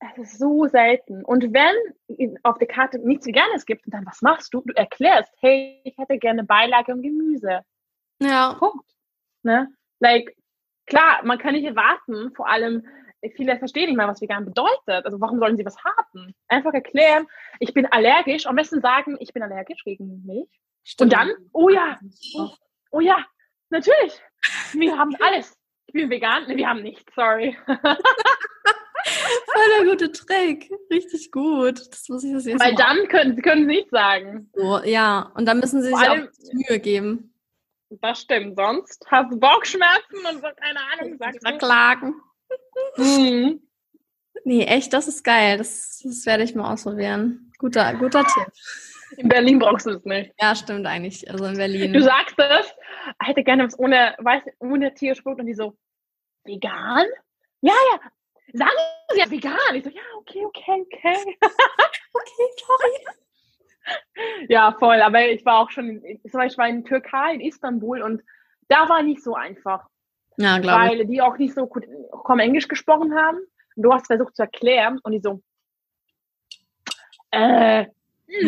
[0.00, 1.24] es ist so selten.
[1.24, 4.62] Und wenn auf der Karte nichts Veganes gibt, dann was machst du?
[4.62, 7.60] Du erklärst, hey, ich hätte gerne Beilage und Gemüse.
[8.20, 8.54] Ja.
[8.54, 8.86] Punkt.
[9.42, 9.68] Ne?
[10.00, 10.36] Like,
[10.86, 12.86] klar, man kann nicht erwarten, vor allem,
[13.36, 15.04] viele verstehen nicht mal, was vegan bedeutet.
[15.04, 16.34] Also warum sollen sie was haben?
[16.48, 17.26] Einfach erklären,
[17.60, 20.60] ich bin allergisch, am besten sagen, ich bin allergisch gegen Milch.
[20.84, 21.12] Stimmt.
[21.12, 21.98] Und dann, oh ja,
[22.36, 22.50] oh,
[22.90, 23.24] oh ja,
[23.72, 24.20] natürlich,
[24.74, 25.56] wir haben alles.
[25.86, 27.56] Ich bin vegan, nee, wir haben nichts, sorry.
[29.04, 30.70] Voll der gute Trick.
[30.90, 31.80] Richtig gut.
[31.90, 34.48] Das muss ich das jetzt Weil dann können, können sie nicht sagen.
[34.54, 35.32] So, ja.
[35.34, 37.34] Und dann müssen sie sich allem, auch Mühe geben.
[38.00, 38.56] Das stimmt.
[38.56, 42.14] Sonst hast du Bauchschmerzen und so, keine Ahnung, sagst Verklagen.
[42.96, 43.60] Mhm.
[44.44, 45.58] Nee, echt, das ist geil.
[45.58, 47.52] Das, das werde ich mal ausprobieren.
[47.58, 48.46] Guter, guter Tipp.
[49.18, 50.32] In Berlin brauchst du das nicht.
[50.40, 51.30] Ja, stimmt eigentlich.
[51.30, 51.92] Also in Berlin.
[51.92, 52.74] Du sagst es,
[53.20, 55.76] hätte gerne was ohne, weiß, ohne Tierspruch und die so,
[56.44, 57.06] vegan?
[57.60, 58.00] Ja, ja,
[58.52, 58.70] sagen
[59.12, 59.74] Sie ja vegan.
[59.74, 61.36] Ich so, ja, okay, okay, okay.
[62.12, 63.16] okay, sorry.
[64.48, 65.00] Ja, voll.
[65.00, 68.22] Aber ich war auch schon, zum Beispiel war in Türkei, in Istanbul und
[68.68, 69.88] da war nicht so einfach.
[70.36, 71.84] Ja, glaube Weil die auch nicht so gut
[72.24, 73.38] kaum Englisch gesprochen haben.
[73.76, 75.42] Und du hast versucht zu erklären und die so,
[77.30, 77.86] äh,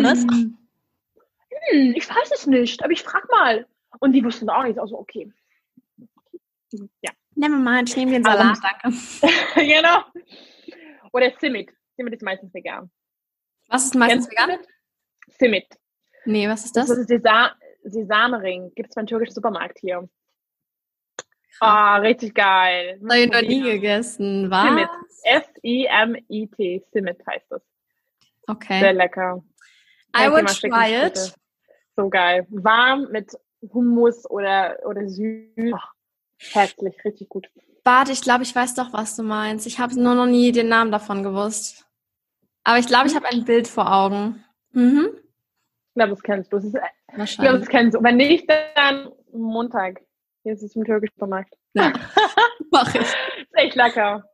[0.02, 0.22] was?
[0.22, 0.58] Hm,
[1.70, 3.66] hm, ich weiß es nicht, aber ich frag mal.
[4.00, 4.78] Und die wussten auch nicht.
[4.78, 5.32] Also, okay.
[7.00, 7.12] Ja.
[7.36, 8.96] Never mind, ich nehme den Salat, danke.
[9.56, 10.04] genau.
[11.12, 11.70] Oder Simit.
[11.96, 12.90] Simit ist meistens vegan.
[13.68, 14.58] Was ist meistens vegan?
[15.38, 15.66] Simit.
[16.24, 16.88] Nee, was ist das?
[16.88, 17.54] Das ist Sesa
[17.84, 18.72] Sesamring.
[18.74, 20.08] Gibt es beim türkischen Supermarkt hier.
[21.60, 23.00] Ah, oh, richtig geil.
[23.02, 24.50] Habe ich noch nie gegessen.
[24.50, 24.64] Was?
[24.64, 24.88] Simit.
[25.22, 26.84] S-I-M-I-T.
[26.92, 27.62] Simit heißt das.
[28.46, 28.80] Okay.
[28.80, 29.42] Sehr lecker.
[30.16, 31.34] I will try it.
[31.96, 32.46] So geil.
[32.50, 33.32] Warm mit
[33.72, 35.72] Hummus oder, oder süß.
[35.72, 35.78] Oh,
[36.52, 37.48] Herzlich, richtig gut.
[37.84, 39.66] Bart, ich glaube, ich weiß doch, was du meinst.
[39.66, 41.86] Ich habe nur noch nie den Namen davon gewusst.
[42.64, 44.42] Aber ich glaube, ich habe ein Bild vor Augen.
[44.72, 45.10] Mhm.
[45.14, 46.56] Ich glaube, das kennst du.
[46.56, 46.76] Das ist,
[47.16, 48.02] ich glaube, das kennst du.
[48.02, 50.00] Wenn nicht, dann Montag.
[50.42, 51.54] Hier ist es im türkischen Supermarkt.
[51.74, 51.92] Ja,
[52.70, 53.00] mach ich.
[53.00, 53.16] ist
[53.52, 54.24] echt lecker.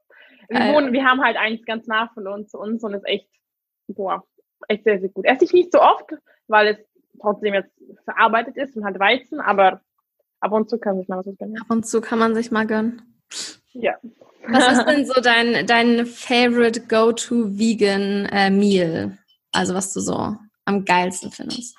[0.49, 3.07] Wir, äh, wohnen, wir haben halt eins ganz nah von uns, zu uns und ist
[3.07, 3.29] echt,
[3.89, 4.25] boah,
[4.69, 5.25] echt sehr, sehr gut.
[5.25, 6.11] Esse ich nicht so oft,
[6.49, 6.79] weil es
[7.21, 7.71] trotzdem jetzt
[8.05, 9.81] verarbeitet ist und halt Weizen, aber
[10.41, 11.61] ab und zu kann sich mal was gönnen.
[11.61, 13.03] Ab und zu kann man sich mal gönnen.
[13.73, 13.97] Ja.
[14.49, 19.19] Was ist denn so dein, dein favorite go-to vegan äh, Meal?
[19.53, 21.77] Also was du so am geilsten findest?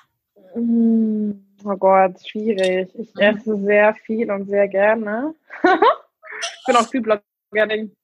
[0.54, 1.32] Mm,
[1.64, 2.90] oh Gott, schwierig.
[2.94, 3.20] Ich mhm.
[3.20, 5.34] esse sehr viel und sehr gerne.
[5.62, 7.96] ich bin auch viel Bloggerin.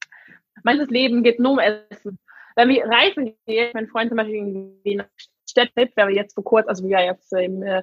[0.65, 2.19] Mein Leben geht nur um Essen.
[2.57, 5.03] Wenn wir reisen gehen, mein Freund zum Beispiel in Wien
[5.51, 7.83] Städte, wäre jetzt vor kurzem, also wir jetzt im äh,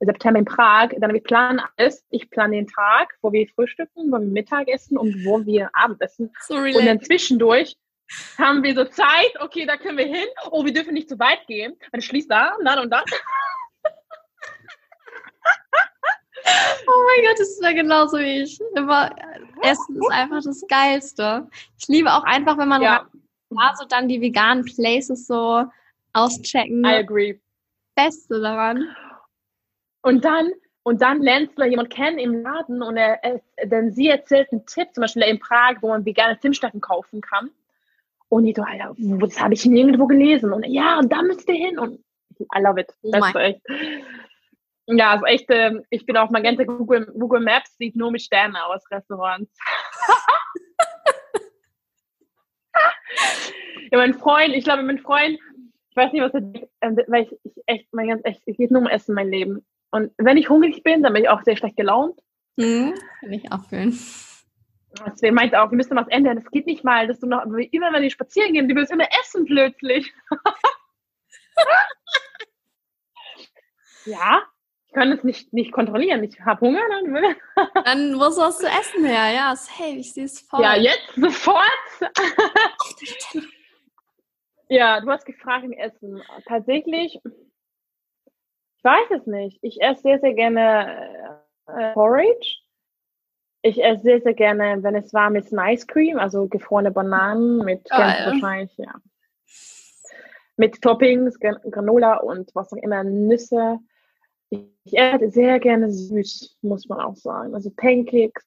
[0.00, 2.04] September in Prag, dann wir planen alles.
[2.10, 6.32] Ich plane den Tag, wo wir frühstücken, wo wir Mittagessen und wo wir Abendessen.
[6.46, 7.76] So und dann zwischendurch
[8.38, 10.26] haben wir so Zeit, okay, da können wir hin.
[10.50, 11.76] Oh, wir dürfen nicht zu weit gehen.
[11.92, 13.04] Dann schließt da dann und dann.
[16.86, 18.60] Oh mein Gott, das ist ja genauso wie ich.
[18.74, 19.10] Immer,
[19.62, 21.48] Essen ist einfach das Geilste.
[21.78, 23.06] Ich liebe auch einfach, wenn man ja.
[23.50, 25.64] da so dann die veganen Places so
[26.12, 26.84] auschecken.
[26.84, 27.40] I agree.
[27.94, 28.94] Beste daran.
[30.02, 30.50] Und dann,
[30.82, 34.66] und dann lernst du jemanden kennen im Laden und er, er, denn sie erzählt einen
[34.66, 37.50] Tipp, zum Beispiel in Prag, wo man vegane Zimtstärken kaufen kann.
[38.28, 40.52] Und ich so, Alter, das habe ich nirgendwo gelesen.
[40.52, 41.78] Und ja, und da müsst ihr hin.
[41.78, 42.02] Und
[42.40, 42.92] I love it.
[43.02, 43.60] Oh das ist echt.
[44.86, 48.56] Ja, also echt, äh, ich bin auf Magenta Google, Google Maps, sieht nur mit Sternen
[48.56, 49.52] aus, Restaurants.
[53.92, 55.38] ja, mein Freund, ich glaube, mein Freund
[56.00, 58.70] weiß nicht, was er denkt, ähm, weil ich, ich echt, mein ganz echt, es geht
[58.70, 59.64] nur um Essen, mein Leben.
[59.90, 62.18] Und wenn ich hungrig bin, dann bin ich auch sehr schlecht gelaunt.
[62.56, 63.98] Mhm, kann ich auch fühlen.
[65.06, 66.38] Deswegen meint auch, wir müssen was ändern.
[66.38, 69.06] Es geht nicht mal, dass du noch, immer wenn wir spazieren gehen, du willst immer
[69.20, 70.12] essen plötzlich.
[74.04, 74.42] ja,
[74.86, 76.24] ich kann es nicht, nicht kontrollieren.
[76.24, 77.36] Ich habe Hunger, dann will
[77.84, 79.54] Dann muss was zu essen her, ja.
[79.76, 80.62] Hey, ich sehe es voll.
[80.62, 81.70] Ja, jetzt sofort.
[84.70, 86.22] Ja, du hast gefragt im Essen.
[86.46, 89.58] Tatsächlich, ich weiß es nicht.
[89.62, 92.60] Ich esse sehr, sehr gerne äh, Porridge.
[93.62, 97.58] Ich esse sehr, sehr gerne, wenn es warm ist, ein Ice Cream, also gefrorene Bananen
[97.64, 98.26] mit oh, ja.
[98.26, 98.94] wahrscheinlich, ja.
[100.56, 103.80] Mit Toppings, Granola und was auch immer, Nüsse.
[104.50, 107.56] Ich, esse sehr gerne süß, muss man auch sagen.
[107.56, 108.46] Also Pancakes.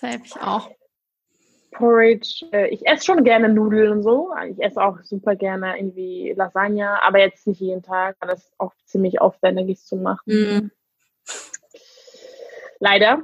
[0.00, 0.70] Das ich auch.
[1.76, 2.46] Porridge.
[2.52, 4.32] Äh, ich esse schon gerne Nudeln und so.
[4.50, 8.72] Ich esse auch super gerne irgendwie Lasagne, aber jetzt nicht jeden Tag, weil das auch
[8.84, 10.22] ziemlich aufwendig ist zu machen.
[10.26, 10.70] Mm.
[12.78, 13.22] Leider.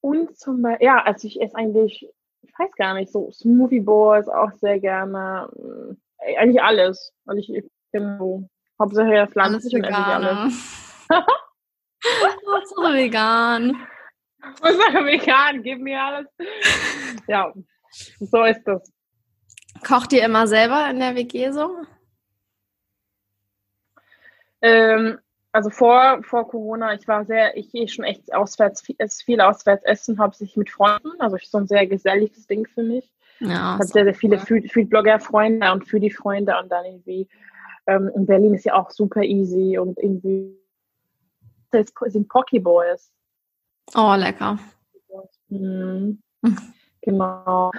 [0.00, 2.08] Und zum Beispiel, ja, also ich esse eigentlich,
[2.42, 5.48] ich weiß gar nicht, so Smoothie Balls auch sehr gerne.
[6.18, 7.12] Äh, eigentlich alles.
[7.24, 8.48] Und ich, ich bin so
[8.80, 11.08] Hauptsache und esse ich alles.
[12.52, 13.76] Hauptsache vegan.
[14.62, 16.26] Hauptsache vegan, gib mir alles.
[17.28, 17.52] Ja,
[18.20, 18.92] so ist das.
[19.86, 21.76] Kocht ihr immer selber in der WG so?
[24.60, 25.18] Ähm,
[25.52, 30.18] also vor, vor Corona, ich war sehr, ich gehe schon echt auswärts, viel auswärts essen,
[30.18, 31.20] hauptsächlich mit Freunden.
[31.20, 33.12] Also so ein sehr geselliges Ding für mich.
[33.40, 33.48] Ja.
[33.48, 37.28] Ich habe sehr, sehr viele Food-Blogger-Freunde und für die Freunde und dann irgendwie
[37.86, 40.56] ähm, in Berlin ist ja auch super easy und irgendwie
[42.06, 43.10] sind Pokeballs.
[43.94, 44.58] Oh, lecker.
[45.48, 46.22] Mhm.
[47.02, 47.72] Genau.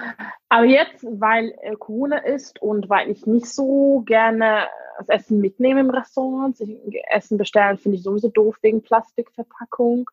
[0.48, 5.80] Aber jetzt, weil äh, Corona ist und weil ich nicht so gerne das Essen mitnehme
[5.80, 6.78] im Restaurant, ich,
[7.10, 10.08] Essen bestellen finde ich sowieso doof wegen Plastikverpackung.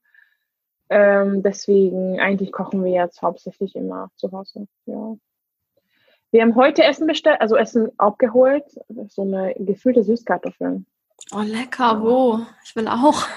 [0.89, 4.67] Ähm, deswegen eigentlich kochen wir jetzt hauptsächlich immer zu Hause.
[4.85, 5.15] Ja.
[6.31, 8.63] Wir haben heute Essen bestellt, also Essen abgeholt,
[9.09, 10.85] so eine gefüllte Süßkartoffeln.
[11.33, 12.39] Oh, lecker, wo?
[12.63, 13.27] Ich will auch.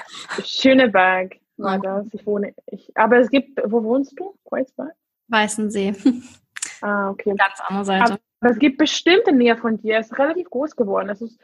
[0.45, 2.07] Schöneberg war das.
[2.13, 4.35] Ich wohne, ich, aber es gibt, wo wohnst du?
[4.45, 4.95] Kreuzberg?
[5.29, 5.95] Weißensee.
[6.81, 7.35] Ah, okay.
[7.35, 8.19] Ganz andere Seite.
[8.41, 9.99] Aber es gibt bestimmt in Nähe von dir.
[9.99, 11.09] Es ist relativ groß geworden.
[11.09, 11.41] Es, ist,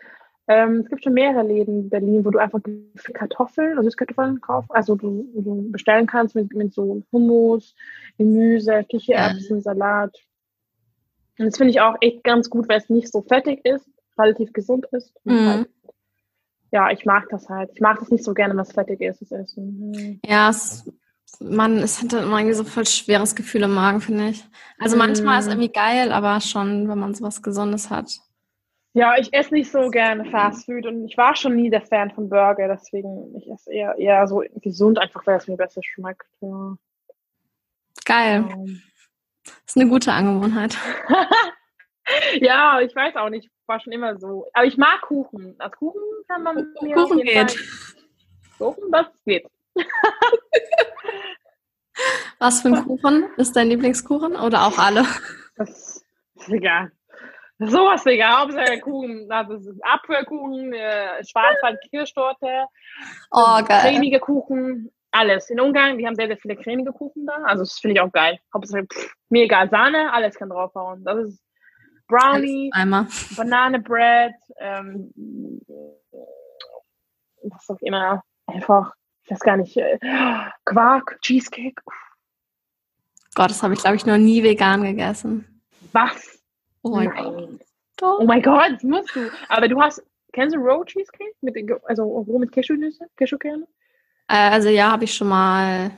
[0.48, 2.60] ähm, es gibt schon mehrere Läden in Berlin, wo du einfach
[3.14, 4.70] Kartoffeln, also Süßkartoffeln kaufst.
[4.70, 7.74] Also du, du, bestellen kannst mit, mit so Hummus,
[8.18, 9.62] Gemüse, Kichererbsen, ja.
[9.62, 10.14] Salat.
[11.38, 14.52] Und das finde ich auch echt ganz gut, weil es nicht so fettig ist, relativ
[14.52, 15.14] gesund ist.
[15.24, 15.66] Mhm.
[16.72, 17.70] Ja, ich mag das halt.
[17.74, 19.90] Ich mag das nicht so gerne, was fettig ist, das Essen.
[19.90, 20.20] Mhm.
[20.24, 20.84] Ja, es
[21.40, 24.44] man, es hat dann immer irgendwie so voll schweres Gefühl im Magen, finde ich.
[24.78, 25.62] Also manchmal ist es mhm.
[25.62, 28.18] irgendwie geil, aber schon, wenn man sowas Gesundes hat.
[28.92, 32.10] Ja, ich esse nicht so gerne Fast Food und ich war schon nie der Fan
[32.10, 36.26] von Burger, deswegen ich esse eher, eher so gesund, einfach weil es mir besser schmeckt.
[36.40, 36.76] Ja.
[38.04, 38.44] Geil.
[38.52, 38.82] Um.
[39.44, 40.76] Das ist eine gute Angewohnheit.
[42.40, 44.46] ja, ich weiß auch nicht, war schon immer so.
[44.52, 45.54] Aber ich mag Kuchen.
[45.58, 47.56] Als Kuchen kann man mir Kuchen geht.
[48.58, 49.46] Kuchen, das geht.
[52.38, 55.06] Was für ein Kuchen ist dein Lieblingskuchen oder auch alle?
[55.56, 56.04] Das
[56.34, 56.90] ist egal.
[57.58, 58.42] Sowas egal.
[58.42, 59.28] Hauptsache Kuchen.
[59.28, 62.66] Das ist Apfelkuchen, äh, Schwarzwald-Kirschtorte,
[63.30, 63.92] oh, geil.
[63.92, 65.50] cremige Kuchen, alles.
[65.50, 67.34] In Ungarn, die haben sehr, sehr viele cremige Kuchen da.
[67.44, 68.38] Also das finde ich auch geil.
[68.52, 69.68] Hauptsache, pff, mir egal.
[69.70, 71.04] Sahne, alles kann draufhauen.
[71.04, 71.40] Das ist
[72.10, 72.70] Brownie,
[73.36, 75.12] Banane Bread, ähm,
[77.42, 78.22] was auch immer.
[78.46, 78.92] Einfach
[79.30, 79.96] ich weiß gar nicht, äh,
[80.64, 81.80] Quark, Cheesecake.
[83.36, 85.62] Gott, das habe ich, glaube ich, noch nie vegan gegessen.
[85.92, 86.42] Was?
[86.82, 87.60] Oh mein Gott.
[88.02, 89.30] Oh mein Gott, das musst du.
[89.48, 91.34] Aber du hast, kennst du Row Cheesecake?
[91.42, 93.68] Mit, also roh mit Cashewnüsse, Cashewkerne?
[94.26, 95.92] Äh, also ja, habe ich schon mal,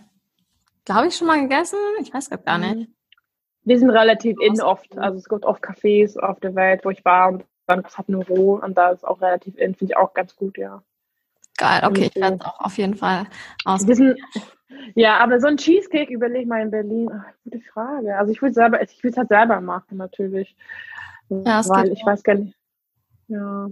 [0.85, 1.79] glaube ich, schon mal gegessen.
[2.03, 2.77] Ich weiß gar nicht.
[2.77, 2.94] Mhm.
[3.64, 4.96] Wir sind relativ in oft.
[4.98, 8.27] Also es gibt oft Cafés auf der Welt, wo ich war und dann hat nur
[8.27, 10.83] roh und da ist auch relativ in, finde ich auch ganz gut, ja.
[11.59, 13.27] Geil, okay, ich werde es auch auf jeden Fall
[13.64, 14.16] ausprobieren.
[14.94, 17.11] Ja, aber so ein Cheesecake überleg mal in Berlin.
[17.12, 18.16] Ach, gute Frage.
[18.16, 20.57] Also ich würde selber, ich würde es halt selber machen natürlich.
[21.29, 22.07] Ja, es weil ich auch.
[22.07, 22.57] weiß gar nicht.
[23.29, 23.68] Ja.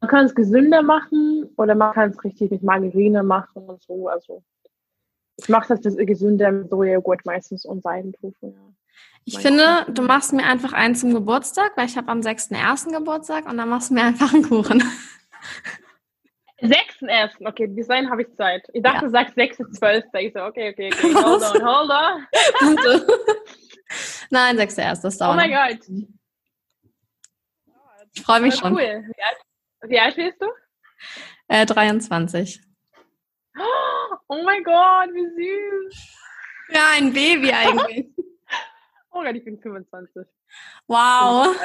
[0.00, 4.08] Man kann es gesünder machen oder man kann es richtig mit Margarine machen und so.
[4.08, 4.42] Also
[5.36, 8.48] ich mache das gesünder mit Sojajoghurt meistens und Seidentofu.
[8.48, 8.74] Ja.
[9.26, 12.92] Ich finde, du machst mir einfach einen zum Geburtstag, weil ich habe am 6.1.
[12.92, 14.82] Geburtstag und dann machst du mir einfach einen Kuchen.
[16.60, 17.46] 6.1.
[17.46, 18.66] Okay, bis dahin habe ich Zeit.
[18.72, 19.02] Ich dachte, ja.
[19.02, 20.04] du sagst 6.12.
[20.20, 22.26] Ich so, okay, okay, okay, hold on, hold on.
[24.30, 25.02] Nein, 6.1.
[25.02, 25.34] Das dauert.
[25.34, 25.78] Oh mein Gott.
[28.14, 28.72] Ich freue mich schon.
[28.72, 29.04] Cool.
[29.06, 29.38] Wie alt,
[29.90, 30.46] wie alt bist du?
[31.48, 32.60] Äh, 23.
[34.26, 36.16] Oh mein Gott, wie süß.
[36.70, 38.06] Ja, ein Baby eigentlich.
[39.24, 40.26] Gott, ich bin 25.
[40.86, 41.56] Wow.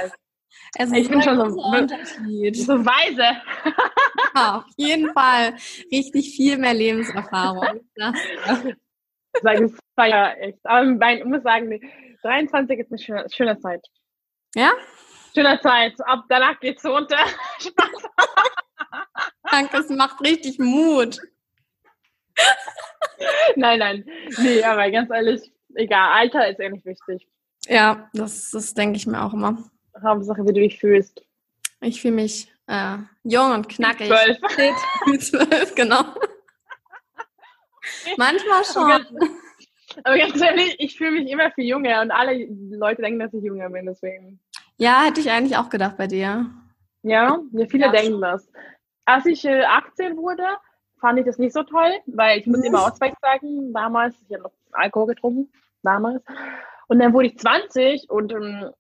[0.76, 3.41] Es ich bin schon so, so weise.
[4.36, 5.56] Ja, auf jeden Fall
[5.91, 7.82] richtig viel mehr Lebenserfahrung.
[9.41, 10.60] Sag ich ja echt.
[10.63, 11.82] Aber ich muss sagen,
[12.22, 13.86] 23 ist eine schöne, schöne Zeit.
[14.56, 14.72] Ja?
[15.34, 15.95] Schöne Zeit.
[16.06, 17.17] Ab danach geht's runter.
[19.52, 21.19] Danke, es macht richtig Mut.
[23.56, 24.06] nein, nein.
[24.38, 27.28] Nee, aber ganz ehrlich, egal, Alter ist eh nicht wichtig.
[27.69, 29.63] Ja, das, das denke ich mir auch immer.
[30.01, 31.23] Hauptsache, wie du dich fühlst.
[31.82, 34.08] Ich fühle mich äh, jung und knackig.
[34.08, 34.38] Zwölf.
[35.19, 36.01] Zwölf, genau.
[38.17, 39.21] Manchmal schon.
[40.03, 43.43] Aber ganz ehrlich, ich fühle mich immer viel jünger und alle Leute denken, dass ich
[43.43, 44.39] jünger bin, deswegen.
[44.77, 46.49] Ja, hätte ich eigentlich auch gedacht bei dir.
[47.03, 48.21] Ja, ja viele ja, denken schon.
[48.21, 48.49] das.
[49.05, 50.45] Als ich äh, 18 wurde,
[50.99, 54.43] fand ich das nicht so toll, weil ich muss immer Ausweis sagen, damals, ich habe
[54.43, 55.51] noch Alkohol getrunken,
[55.84, 56.23] damals.
[56.89, 58.71] Und dann wurde ich 20 und ähm,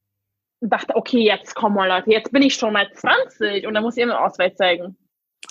[0.61, 3.95] dachte, okay, jetzt komm mal Leute, jetzt bin ich schon mal 20 und dann muss
[3.95, 4.97] ich immer Ausweis zeigen.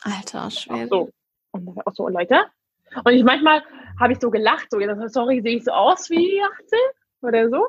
[0.03, 0.87] Alter, schwer.
[0.89, 1.11] So.
[1.53, 2.45] Und dann auch so, Leute.
[3.05, 3.63] Und ich manchmal
[3.99, 6.79] habe ich so gelacht, so, sorry, sehe ich so aus wie 18
[7.23, 7.67] oder so.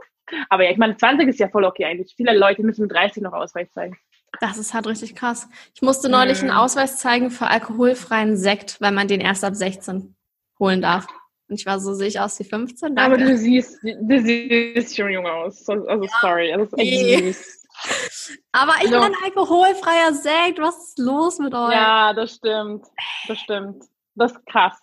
[0.50, 2.14] Aber ja, ich meine, 20 ist ja voll okay eigentlich.
[2.16, 3.98] Viele Leute müssen mit 30 noch Ausweis zeigen.
[4.40, 5.48] Das ist halt richtig krass.
[5.74, 6.58] Ich musste neulich einen mhm.
[6.58, 10.16] Ausweis zeigen für alkoholfreien Sekt, weil man den erst ab 16
[10.60, 11.08] holen darf.
[11.50, 12.96] Und ich war so, sehe ich aus wie 15?
[12.96, 13.02] Danke.
[13.02, 15.68] Aber du siehst, du siehst schon jung aus.
[15.68, 17.68] Also sorry, das ist echt süß.
[18.52, 20.60] Aber ich bin ein alkoholfreier Sekt.
[20.60, 21.72] Was ist los mit euch?
[21.72, 22.86] Ja, das stimmt.
[23.28, 23.84] Das stimmt.
[24.16, 24.78] Das ist krass.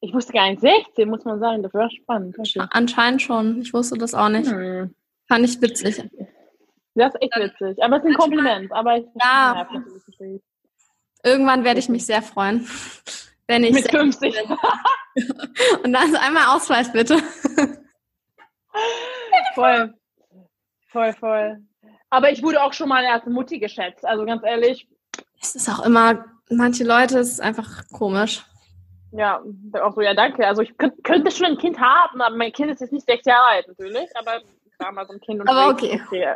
[0.00, 1.62] Ich wusste gar nicht, 16 muss man sagen.
[1.62, 2.36] Das war spannend.
[2.70, 3.62] Anscheinend schon.
[3.62, 4.50] Ich wusste das auch nicht.
[4.50, 4.94] Hm.
[5.26, 6.08] Fand ich witzig.
[6.94, 7.82] Das ist echt witzig.
[7.82, 8.72] Aber es ist ein Kompliment.
[8.72, 9.68] Aber ich ja.
[11.24, 12.68] Irgendwann werde ich mich sehr freuen.
[13.48, 14.34] Wenn ich Mit 50.
[15.82, 17.22] Und dann ist einmal Ausweis, bitte.
[19.54, 19.94] voll.
[20.88, 21.58] Voll, voll.
[22.10, 24.04] Aber ich wurde auch schon mal als Mutti geschätzt.
[24.04, 24.88] Also ganz ehrlich.
[25.40, 28.44] Es ist auch immer, manche Leute, es ist einfach komisch.
[29.12, 29.42] Ja,
[29.80, 30.46] auch so, ja, danke.
[30.46, 33.46] Also ich könnte schon ein Kind haben, aber mein Kind ist jetzt nicht sechs Jahre
[33.46, 35.40] alt natürlich, aber ich war mal so ein Kind.
[35.40, 36.02] Und aber okay.
[36.06, 36.34] okay.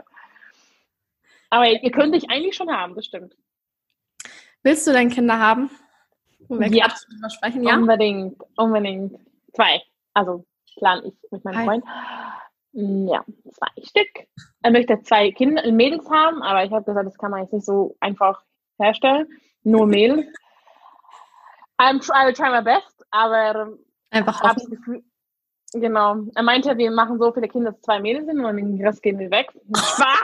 [1.51, 3.37] Aber ihr könnt dich eigentlich schon haben, das stimmt.
[4.63, 5.71] Willst du denn Kinder haben?
[6.51, 7.63] Ja, sprechen?
[7.63, 9.19] ja, unbedingt, unbedingt.
[9.55, 9.83] Zwei.
[10.15, 10.45] Also
[10.77, 11.85] plan ich mit meinem Freund.
[12.73, 14.27] Mm, ja, zwei Stück.
[14.63, 17.67] Er möchte zwei Kinder, Mädels haben, aber ich habe gesagt, das kann man jetzt nicht
[17.67, 18.43] so einfach
[18.79, 19.29] herstellen.
[19.63, 20.27] Nur Mädels.
[21.79, 23.73] I'm try, I'll try my best, aber
[24.11, 25.03] einfach habe das Gefühl,
[25.73, 26.17] genau.
[26.35, 29.19] Er meinte, wir machen so viele Kinder, dass zwei Mädels sind und den Rest gehen
[29.19, 29.51] wir weg.
[29.77, 30.21] Spaß.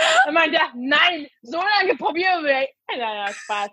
[0.00, 0.26] Wow.
[0.26, 2.68] Er meinte, nein, so lange probieren wir.
[2.96, 3.70] Ja, ja, Spaß.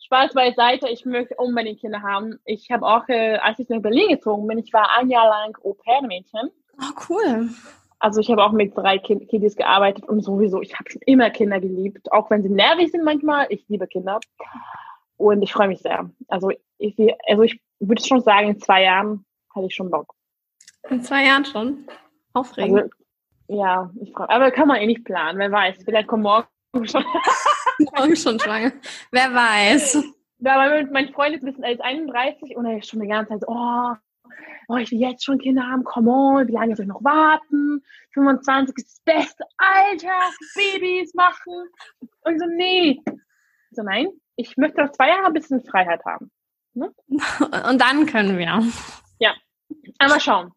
[0.00, 2.38] Spaß beiseite, ich möchte unbedingt Kinder haben.
[2.44, 5.56] Ich habe auch, äh, als ich nach Berlin gezogen bin, ich war ein Jahr lang
[5.62, 6.50] Au-pair-Mädchen.
[6.80, 7.50] Oh, cool.
[7.98, 11.30] Also ich habe auch mit drei kind Kiddies gearbeitet und sowieso, ich habe schon immer
[11.30, 13.46] Kinder geliebt, auch wenn sie nervig sind manchmal.
[13.50, 14.20] Ich liebe Kinder
[15.16, 16.08] und ich freue mich sehr.
[16.28, 16.96] Also ich,
[17.28, 20.14] also ich würde schon sagen, in zwei Jahren hatte ich schon Bock.
[20.88, 21.86] In zwei Jahren schon?
[22.32, 22.78] Aufregend.
[22.78, 22.90] Also,
[23.48, 24.30] ja, ich frage.
[24.30, 25.76] Aber kann man eh nicht planen, wer weiß.
[25.84, 26.46] Vielleicht kommt morgen
[26.84, 27.04] schon.
[27.96, 28.72] morgen schon schwanger.
[29.10, 30.04] Wer weiß.
[30.40, 33.40] Ja, weil mein Freund ist bisschen älter, 31 und er ist schon die ganze Zeit
[33.40, 33.94] so, oh,
[34.68, 37.82] oh, ich will jetzt schon Kinder haben, come on, wie lange soll ich noch warten?
[38.12, 40.20] 25 ist das beste Alter,
[40.54, 41.68] Babys machen.
[42.22, 43.00] Und so, nee.
[43.70, 46.30] So, nein, ich möchte noch zwei Jahre ein bisschen Freiheit haben.
[46.74, 46.92] Ne?
[47.08, 48.62] Und dann können wir.
[49.18, 49.34] Ja,
[49.98, 50.52] einmal schauen.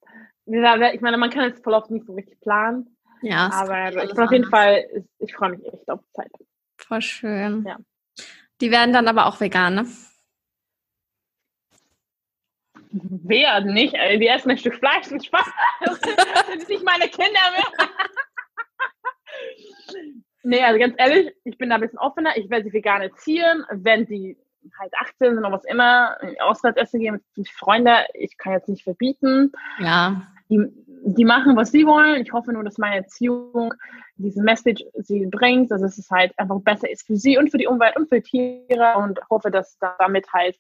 [0.45, 2.97] Ich meine, man kann jetzt voll oft nicht so richtig planen.
[3.21, 6.31] Ja, aber ich bin auf jeden Fall, ich freue mich echt auf die Zeit.
[6.77, 7.63] Voll schön.
[7.67, 7.77] Ja.
[8.59, 9.87] Die werden dann aber auch vegan, ne?
[12.91, 13.95] Werden nicht.
[13.95, 15.49] Also die essen ein Stück Fleisch und Spaß.
[15.85, 17.89] Das sind nicht meine Kinder mehr.
[20.43, 22.35] nee, also ganz ehrlich, ich bin da ein bisschen offener.
[22.37, 23.63] Ich werde sie vegan erziehen.
[23.71, 24.37] Wenn sie
[24.79, 29.51] halt 18 sind oder was immer, Auswärtsessen gehen mit Freunden, ich kann jetzt nicht verbieten.
[29.79, 30.27] Ja.
[30.49, 30.59] Die,
[31.05, 32.21] die machen, was sie wollen.
[32.21, 33.73] Ich hoffe nur, dass meine Erziehung
[34.15, 37.67] diese Message sie bringt, dass es halt einfach besser ist für sie und für die
[37.67, 40.57] Umwelt und für Tiere und hoffe, dass damit halt,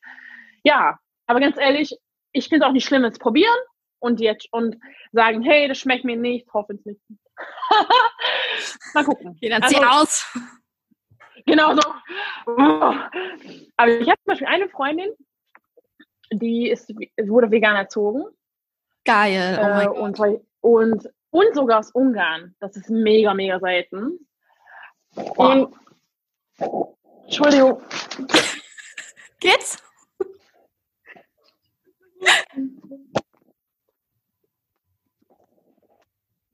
[0.63, 1.97] ja, aber ganz ehrlich,
[2.31, 3.57] ich finde es auch nicht schlimm, es probieren
[3.99, 4.77] und jetzt und
[5.11, 6.97] sagen, hey, das schmeckt mir nicht, hoffentlich.
[8.93, 9.29] Mal gucken.
[9.29, 10.37] Okay, dann zieh also, aus.
[11.51, 11.81] Genau so.
[12.45, 15.09] Aber ich habe zum Beispiel eine Freundin,
[16.31, 16.89] die ist,
[17.21, 18.23] wurde vegan erzogen.
[19.03, 19.59] Geil.
[19.59, 20.17] Oh äh, und,
[20.61, 22.55] und, und sogar aus Ungarn.
[22.61, 24.25] Das ist mega, mega selten.
[25.35, 25.75] Und,
[27.25, 27.81] Entschuldigung.
[29.41, 29.83] Geht's?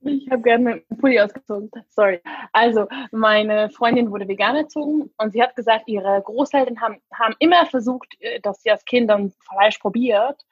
[0.00, 1.70] Ich habe gerne meinen Pulli ausgezogen.
[1.88, 2.20] Sorry.
[2.52, 7.66] Also, meine Freundin wurde vegan erzogen und sie hat gesagt, ihre Großeltern haben, haben immer
[7.66, 10.44] versucht, äh, dass sie als Kind dann Fleisch probiert,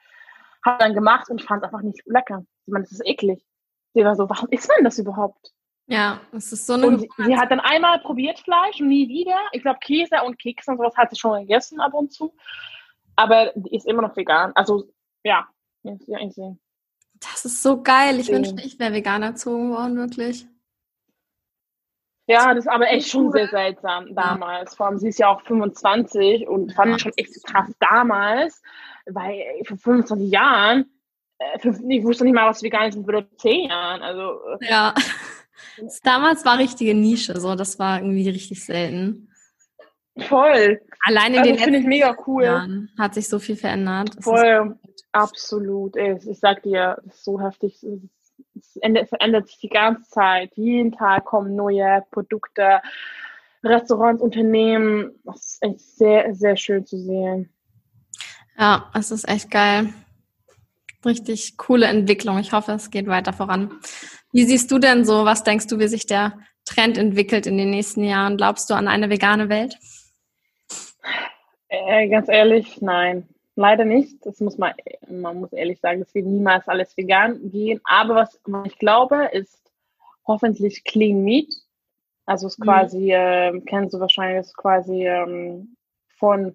[0.64, 2.44] hat dann gemacht und fand es einfach nicht lecker.
[2.66, 3.44] Ich meine, das ist eklig.
[3.94, 5.52] Sie war so, warum isst man das überhaupt?
[5.86, 6.86] Ja, es ist so eine.
[6.86, 9.38] Und sie, sie, hat dann einmal probiert Fleisch und nie wieder.
[9.52, 12.34] Ich glaube, Käse und Kekse und sowas hat sie schon gegessen ab und zu.
[13.14, 14.50] Aber die ist immer noch vegan.
[14.56, 14.90] Also,
[15.22, 15.46] ja,
[15.84, 16.58] ja, ich sehe.
[17.20, 18.18] Das ist so geil.
[18.20, 20.46] Ich wünschte, ich wäre vegan erzogen worden, wirklich.
[22.28, 24.74] Ja, das ist aber echt schon sehr seltsam damals.
[24.74, 28.62] Vor allem, sie ist ja auch 25 und fand ich schon echt krass damals,
[29.06, 30.86] weil vor 25 Jahren,
[31.38, 34.02] äh, ich wusste nicht mal, was vegan ist, vor 10 Jahren.
[34.02, 34.94] Also, äh, ja,
[36.02, 39.30] damals war richtige Nische, so, das war irgendwie richtig selten.
[40.18, 40.80] Voll.
[41.04, 42.44] Allein in Also den finde ich mega cool.
[42.44, 44.10] Jahren hat sich so viel verändert.
[44.20, 44.78] Voll.
[45.12, 45.96] Absolut.
[45.96, 47.84] Ey, Ich sag dir, das ist so heftig.
[48.58, 50.52] Es ändert, verändert sich die ganze Zeit.
[50.56, 52.80] Jeden Tag kommen neue Produkte,
[53.62, 55.12] Restaurants, Unternehmen.
[55.24, 57.50] Das ist echt sehr, sehr schön zu sehen.
[58.58, 59.92] Ja, es ist echt geil.
[61.04, 62.38] Richtig coole Entwicklung.
[62.38, 63.78] Ich hoffe, es geht weiter voran.
[64.32, 65.24] Wie siehst du denn so?
[65.24, 68.36] Was denkst du, wie sich der Trend entwickelt in den nächsten Jahren?
[68.36, 69.76] Glaubst du an eine vegane Welt?
[71.86, 73.28] Äh, ganz ehrlich, nein.
[73.54, 74.24] Leider nicht.
[74.26, 74.74] Das muss man,
[75.08, 77.80] man muss ehrlich sagen, es wird niemals alles vegan gehen.
[77.84, 79.72] Aber was ich glaube, ist
[80.26, 81.52] hoffentlich Clean Meat.
[82.26, 82.64] Also es ist Mhm.
[82.64, 85.76] quasi, äh, kennst du wahrscheinlich, ist quasi ähm,
[86.18, 86.54] von,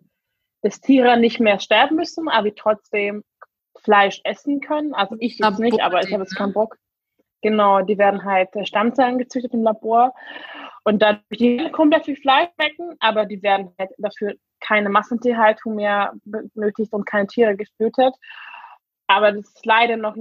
[0.61, 3.23] dass Tiere nicht mehr sterben müssen, aber trotzdem
[3.77, 4.93] Fleisch essen können.
[4.93, 6.37] Also ich jetzt nicht, aber ich habe jetzt ne?
[6.37, 6.77] keinen Bock.
[7.41, 10.13] Genau, die werden halt äh, Stammzellen gezüchtet im Labor
[10.83, 16.13] und dann die komplett wie Fleisch schmecken, aber die werden halt dafür keine Massentierhaltung mehr
[16.23, 18.15] benötigt und keine Tiere getötet.
[19.07, 20.15] Aber das ist leider noch,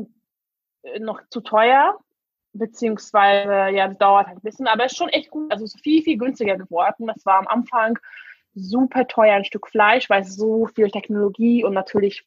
[0.82, 1.99] äh, noch zu teuer,
[2.53, 5.53] beziehungsweise ja, das dauert halt ein bisschen, aber es ist schon echt gut.
[5.53, 7.07] Also es ist viel, viel günstiger geworden.
[7.07, 7.99] Das war am Anfang
[8.55, 12.26] super teuer, ein Stück Fleisch, weil es so viel Technologie und natürlich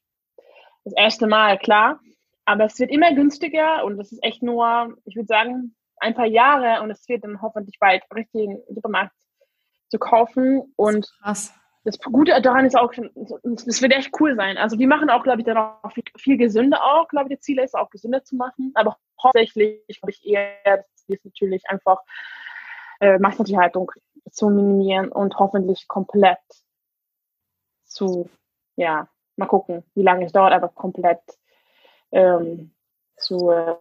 [0.86, 2.00] das erste Mal, klar.
[2.46, 6.26] Aber es wird immer günstiger und das ist echt nur, ich würde sagen, ein paar
[6.26, 9.16] Jahre und es wird dann hoffentlich bald richtig im Supermarkt
[9.90, 10.74] zu kaufen.
[10.76, 11.54] Und Krass.
[11.84, 14.58] Das Gute daran ist auch, das wird echt cool sein.
[14.58, 17.46] Also die machen auch, glaube ich, dann auch viel, viel gesünder auch, glaube ich, das
[17.46, 18.72] Ziel ist auch gesünder zu machen.
[18.74, 22.00] Aber hauptsächlich, glaube ich, eher, das Ziel ist natürlich einfach
[23.02, 23.92] äh, Massentierhaltung
[24.32, 26.40] zu minimieren und hoffentlich komplett
[27.84, 28.30] zu,
[28.78, 31.22] ja, mal gucken, wie lange es dauert, aber komplett
[32.12, 32.74] ähm,
[33.18, 33.76] zu äh,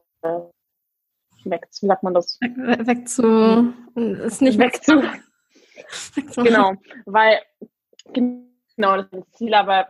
[1.45, 2.39] weg, wie sagt man das?
[2.41, 4.75] Weg, weg zu, ist nicht weg
[6.15, 6.73] weg zu genau,
[7.07, 7.41] weil
[8.13, 9.89] genau das ist das Ziel, aber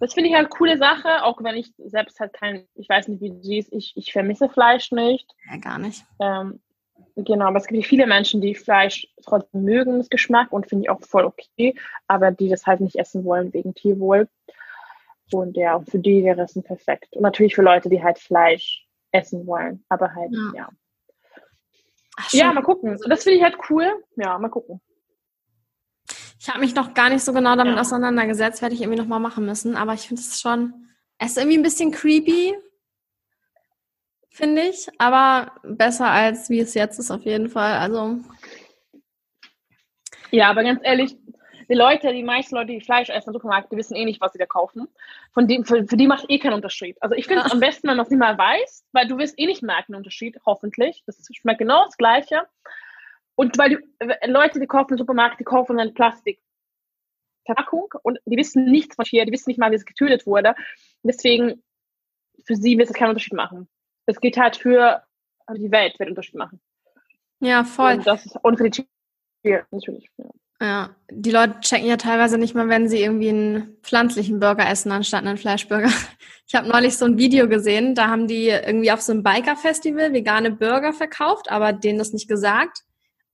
[0.00, 3.08] das finde ich halt eine coole Sache, auch wenn ich selbst halt kein, ich weiß
[3.08, 5.30] nicht, wie du siehst, ich, ich vermisse Fleisch nicht.
[5.50, 6.04] Ja, gar nicht.
[6.20, 6.60] Ähm,
[7.16, 10.90] genau, aber es gibt viele Menschen, die Fleisch trotzdem mögen, das Geschmack und finde ich
[10.90, 11.74] auch voll okay,
[12.06, 14.28] aber die das halt nicht essen wollen wegen Tierwohl.
[15.32, 17.08] Und ja, für die wäre es perfekt.
[17.16, 20.52] Und natürlich für Leute, die halt Fleisch essen wollen, aber halt, Ja.
[20.54, 20.68] ja.
[22.18, 22.98] Ach, Ja, mal gucken.
[23.08, 24.02] Das finde ich halt cool.
[24.16, 24.80] Ja, mal gucken.
[26.46, 27.80] Ich habe mich noch gar nicht so genau damit Ja.
[27.80, 29.74] auseinandergesetzt, werde ich irgendwie noch mal machen müssen.
[29.74, 32.54] Aber ich finde es schon, es ist irgendwie ein bisschen creepy,
[34.30, 34.86] finde ich.
[34.98, 37.72] Aber besser als wie es jetzt ist auf jeden Fall.
[37.72, 38.20] Also
[40.30, 41.16] Ja, aber ganz ehrlich,
[41.68, 44.32] die Leute, die meisten Leute, die Fleisch essen im Supermarkt, die wissen eh nicht, was
[44.32, 44.86] sie da kaufen.
[45.34, 46.96] Von dem, für, für die macht eh keinen Unterschied.
[47.02, 49.36] Also ich finde es am besten, wenn man es nicht mal weiß, weil du wirst
[49.36, 51.02] eh nicht merken, den Unterschied, hoffentlich.
[51.06, 52.46] Das schmeckt genau das Gleiche.
[53.36, 58.36] Und weil die äh, Leute, die kaufen im Supermarkt, die kaufen eine Plastikverpackung und die
[58.36, 60.54] wissen nichts von hier, die wissen nicht mal, wie es getötet wurde.
[61.02, 61.62] Deswegen,
[62.44, 63.68] für sie wird es keinen Unterschied machen.
[64.06, 65.04] Es geht halt für
[65.54, 66.60] die Welt, wird einen Unterschied machen.
[67.40, 67.94] ja, voll.
[67.94, 68.86] Und, das ist, und für die
[69.42, 70.10] Tiere, natürlich.
[70.16, 70.26] Ja.
[70.58, 74.90] Ja, die Leute checken ja teilweise nicht mal, wenn sie irgendwie einen pflanzlichen Burger essen,
[74.90, 75.90] anstatt einen Fleischburger.
[76.48, 80.12] Ich habe neulich so ein Video gesehen, da haben die irgendwie auf so einem Biker-Festival
[80.12, 82.84] vegane Burger verkauft, aber denen das nicht gesagt.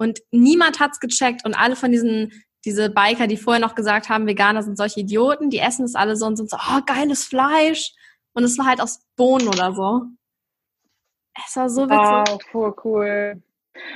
[0.03, 1.44] Und niemand hat's gecheckt.
[1.44, 2.32] Und alle von diesen,
[2.64, 6.16] diese Biker, die vorher noch gesagt haben, Veganer sind solche Idioten, die essen das alle
[6.16, 7.92] so und sind so, oh, geiles Fleisch.
[8.34, 10.03] Und es war halt aus Bohnen oder so.
[11.46, 11.98] Es war so witzig.
[11.98, 13.42] Wow, voll cool.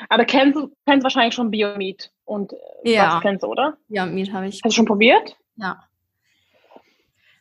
[0.09, 2.53] Aber kennst du kennst wahrscheinlich schon Biomeat und
[2.85, 3.17] äh, Ja.
[3.17, 3.77] was kennst du, oder?
[3.89, 4.63] Ja, Meat habe ich.
[4.65, 5.37] Hast du schon probiert?
[5.57, 5.83] Ja.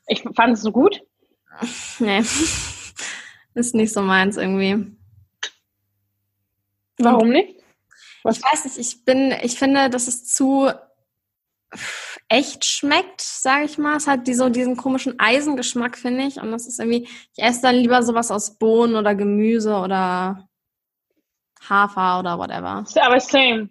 [0.08, 1.02] Ich fand es so gut.
[2.00, 2.20] Nee.
[3.54, 4.92] Ist nicht so meins irgendwie.
[6.98, 7.55] Warum nicht?
[8.26, 8.38] Was?
[8.38, 10.72] Ich weiß nicht, ich bin, ich finde, dass es zu
[12.28, 13.98] echt schmeckt, sage ich mal.
[13.98, 16.38] Es hat die, so diesen komischen Eisengeschmack, finde ich.
[16.42, 20.50] Und das ist irgendwie, ich esse dann lieber sowas aus Bohnen oder Gemüse oder
[21.70, 22.84] Hafer oder whatever.
[23.00, 23.70] Aber same.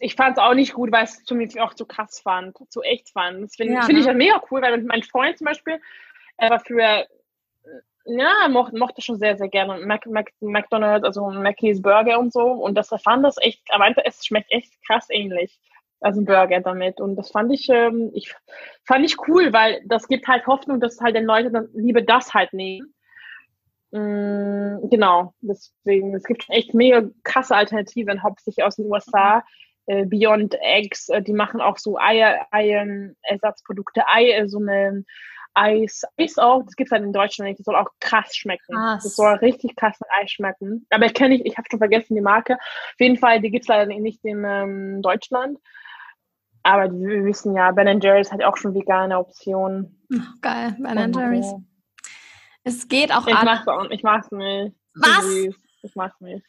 [0.00, 3.08] Ich fand es auch nicht gut, weil es zumindest auch zu krass fand, zu echt
[3.10, 3.42] fand.
[3.42, 4.12] Das finde Ja, find ich ne?
[4.12, 5.80] ja mega cool, weil mein Freund zum Beispiel,
[6.36, 7.06] er war früher,
[8.04, 12.42] ja, mochte, mochte schon sehr, sehr gerne Mac, Mac, McDonalds, also Mackey's Burger und so.
[12.42, 15.58] Und das fand das echt, er meinte, es schmeckt echt krass ähnlich.
[16.00, 17.00] Also ein Burger damit.
[17.00, 18.34] Und das fand ich, ähm, ich
[18.84, 22.34] fand ich cool, weil das gibt halt Hoffnung, dass halt den Leute dann lieber das
[22.34, 22.92] halt nehmen.
[23.92, 29.44] Mm, genau, deswegen, es gibt echt mega krasse Alternativen, hauptsächlich aus den USA.
[29.86, 35.04] Äh, Beyond Eggs, äh, die machen auch so Eier, Eierersatzprodukte, Ei, äh, so eine
[35.54, 38.74] Eis, Eis auch, das gibt es halt in Deutschland nicht, das soll auch krass schmecken.
[38.74, 39.02] Krass.
[39.02, 40.86] Das soll richtig krass mit Eis schmecken.
[40.90, 42.54] Aber ich kenne nicht, ich habe schon vergessen die Marke.
[42.54, 45.58] Auf jeden Fall, die gibt es leider nicht in ähm, Deutschland.
[46.62, 50.06] Aber die, wir wissen ja, Ben Jerry's hat auch schon vegane Optionen.
[50.40, 51.52] Geil, Ben Jerry's.
[52.64, 54.76] Es geht auch ich Mag's auch, ich mag's nicht.
[54.94, 55.26] Was?
[55.82, 56.46] Ich mag's nicht.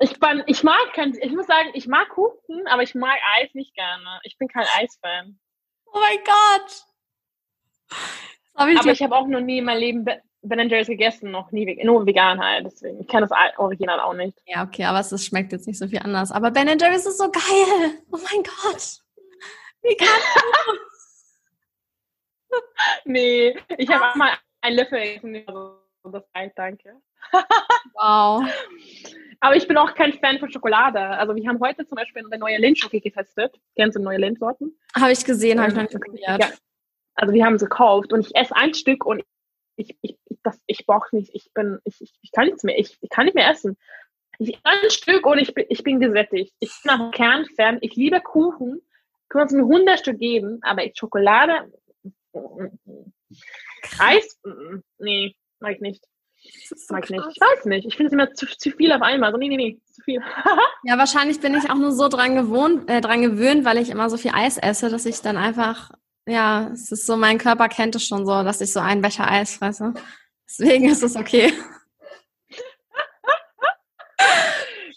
[0.00, 3.52] Ich, bin, ich mag kein, ich muss sagen, ich mag Kuchen, aber ich mag Eis
[3.54, 4.20] nicht gerne.
[4.22, 5.40] Ich bin kein Eisfan.
[5.86, 6.84] Oh mein Gott.
[7.90, 10.04] Ich aber ich habe auch noch nie in meinem Leben
[10.42, 13.00] Ben Jerry's gegessen, noch nie, nur vegan halt, deswegen.
[13.00, 14.38] Ich kenne das Original auch nicht.
[14.46, 16.30] Ja, okay, aber es schmeckt jetzt nicht so viel anders.
[16.30, 18.02] Aber Ben Jerry's ist so geil.
[18.10, 18.98] Oh mein Gott.
[19.82, 20.06] Wie du?
[23.04, 24.30] nee, ich habe mal
[24.60, 25.44] einen Löffel gegessen,
[26.04, 26.94] das reicht, danke.
[27.94, 28.44] wow.
[29.40, 30.98] Aber ich bin auch kein Fan von Schokolade.
[31.00, 33.54] Also wir haben heute zum Beispiel eine neue Lindschoki getestet.
[33.76, 34.76] Kennst du neue Lindsorten?
[34.96, 36.40] Habe ich gesehen, habe ich noch nicht probiert.
[36.40, 36.48] Ja.
[37.18, 39.24] Also wir haben sie gekauft und ich esse ein Stück und
[39.74, 43.10] ich, ich, das, ich brauche nicht, ich bin, ich, ich kann nichts mehr, ich, ich
[43.10, 43.76] kann nicht mehr essen.
[44.38, 46.54] Ich esse ein Stück und ich bin, ich bin gesättigt.
[46.60, 48.80] Ich bin auch Kernfan, ich liebe Kuchen.
[49.30, 51.72] Du kannst mir 100 Stück geben, aber ich Schokolade,
[53.98, 54.38] Eis,
[54.98, 56.04] nee, mag ich nicht.
[56.40, 57.24] So mag ich nicht.
[57.32, 57.84] Ich weiß nicht.
[57.84, 59.32] Ich finde es immer zu, zu viel auf einmal.
[59.32, 60.22] So, nee, nee, nee, zu viel.
[60.84, 64.08] ja, wahrscheinlich bin ich auch nur so dran gewohnt, äh, dran gewöhnt, weil ich immer
[64.08, 65.90] so viel Eis esse, dass ich dann einfach,
[66.28, 69.30] ja, es ist so, mein Körper kennt es schon so, dass ich so einen Becher
[69.30, 69.94] Eis fresse.
[70.46, 71.52] Deswegen ist es okay.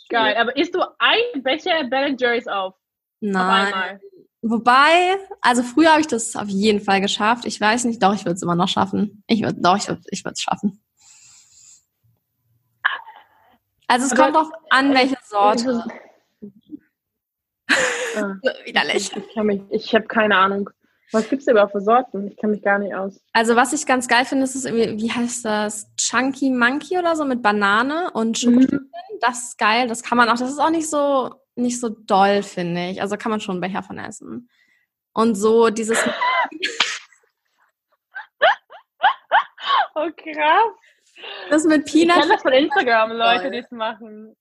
[0.09, 2.75] Geil, aber isst du ein Becher Ben Jerry's auf?
[3.21, 3.73] Nein.
[3.73, 4.01] Auf
[4.43, 7.45] Wobei, also früher habe ich das auf jeden Fall geschafft.
[7.45, 9.23] Ich weiß nicht, doch, ich würde es immer noch schaffen.
[9.27, 10.84] Ich würde, doch, ich würde ich es schaffen.
[13.88, 15.84] Also es Aber kommt auch an, welche Sorte.
[18.13, 19.09] Ah, Widerlich.
[19.15, 20.69] Ich, ich, ich habe keine Ahnung.
[21.12, 22.28] Was gibt es überhaupt für Sorten?
[22.28, 23.22] Ich kenne mich gar nicht aus.
[23.34, 25.91] Also was ich ganz geil finde, ist, ist wie heißt das?
[25.97, 28.78] Chunky Monkey oder so mit Banane und Schokolade.
[28.78, 28.89] Mhm.
[29.20, 29.88] Das ist geil.
[29.88, 33.01] Das kann man auch, das ist auch nicht so, nicht so doll, finde ich.
[33.01, 34.49] Also kann man schon einen Becher von essen.
[35.14, 35.99] Und so dieses.
[39.95, 40.72] oh krass.
[41.49, 42.16] Das mit Peanut.
[42.16, 44.36] Ich kenne das von Instagram, Leute, die es machen.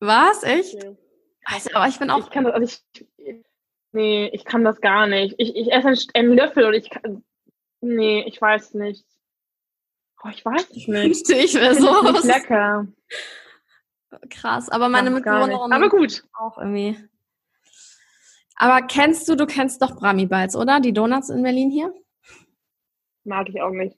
[0.00, 0.42] Was?
[0.42, 0.74] Echt?
[0.74, 0.96] Okay.
[1.44, 2.18] Also, aber ich bin auch.
[2.18, 2.84] Ich kann das, also ich,
[3.92, 5.34] nee, ich kann das gar nicht.
[5.38, 7.24] Ich, ich esse einen, Löffel und ich kann.
[7.80, 9.04] Nee, ich weiß nicht.
[10.24, 11.30] Oh, ich weiß es nicht.
[11.30, 12.02] ich wäre so.
[12.12, 12.86] Nicht lecker.
[14.30, 15.72] Krass, aber meine Mitbewohnerin.
[15.72, 16.24] Aber gut.
[16.32, 16.98] Auch irgendwie.
[18.56, 20.80] Aber kennst du, du kennst doch Brami Bites, oder?
[20.80, 21.94] Die Donuts in Berlin hier?
[23.24, 23.96] Mag ich auch nicht.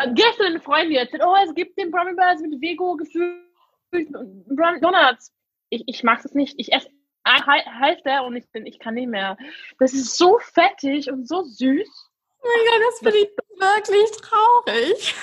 [0.00, 4.46] Also gestern eine Freundin erzählt, oh, es gibt den Brummy Burgers mit Vego gefüllten
[4.80, 5.30] Donuts.
[5.70, 6.54] Ich, ich mag es nicht.
[6.58, 6.88] Ich esse
[7.24, 9.36] ein Hälfte und ich bin, ich kann nicht mehr.
[9.78, 12.10] Das ist so fettig und so süß.
[12.42, 15.14] Oh mein Gott, das finde ich wirklich traurig.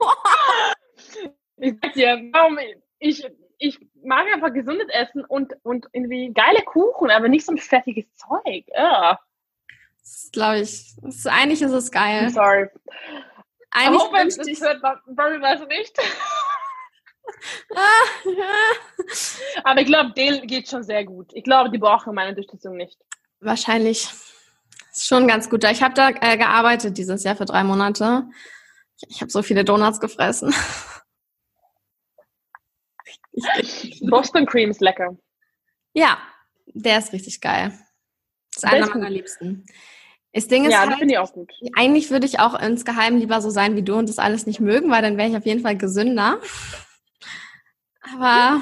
[1.56, 2.58] ich sag dir, warum
[2.98, 3.26] ich,
[3.58, 8.06] ich mag einfach gesundes Essen und, und irgendwie geile Kuchen, aber nicht so ein fettiges
[8.16, 8.64] Zeug.
[8.68, 9.16] Ugh.
[10.00, 10.94] Das glaube ich.
[11.02, 12.26] Das, eigentlich ist es geil.
[12.26, 12.68] I'm sorry.
[13.70, 14.60] Eigentlich hoffe, das ich...
[14.60, 15.96] hört Barbie weiß nicht.
[19.64, 21.30] Aber ich glaube, Dale geht schon sehr gut.
[21.34, 22.98] Ich glaube, die brauchen meine Unterstützung nicht.
[23.40, 24.08] Wahrscheinlich.
[24.92, 25.64] Ist schon ganz gut.
[25.64, 28.24] Ich habe da äh, gearbeitet dieses Jahr für drei Monate.
[28.96, 30.52] Ich, ich habe so viele Donuts gefressen.
[34.10, 35.16] Boston Cream ist lecker.
[35.94, 36.18] Ja,
[36.66, 37.72] der ist richtig geil.
[38.54, 39.64] Das ist der einer ist meiner Liebsten.
[40.32, 41.50] Das Ding ist ja, halt, das finde ich auch gut.
[41.74, 44.90] Eigentlich würde ich auch insgeheim lieber so sein wie du und das alles nicht mögen,
[44.90, 46.38] weil dann wäre ich auf jeden Fall gesünder.
[48.00, 48.60] Aber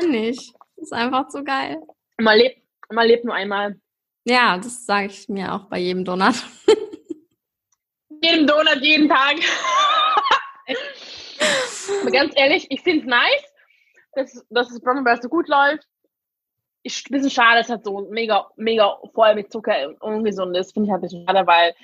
[0.00, 0.54] kann nicht.
[0.76, 1.80] Das ist einfach zu geil.
[2.18, 3.80] Man lebt, man lebt nur einmal.
[4.24, 6.34] Ja, das sage ich mir auch bei jedem Donut.
[8.22, 9.36] jeden Donut, jeden Tag.
[12.00, 13.52] Aber ganz ehrlich, ich finde es nice,
[14.14, 15.86] dass, dass das Brombeer so gut läuft
[16.84, 20.72] ich, ein bisschen schade, es halt so mega, mega voll mit Zucker und ungesund ist.
[20.72, 21.74] Finde ich halt ein bisschen schade, weil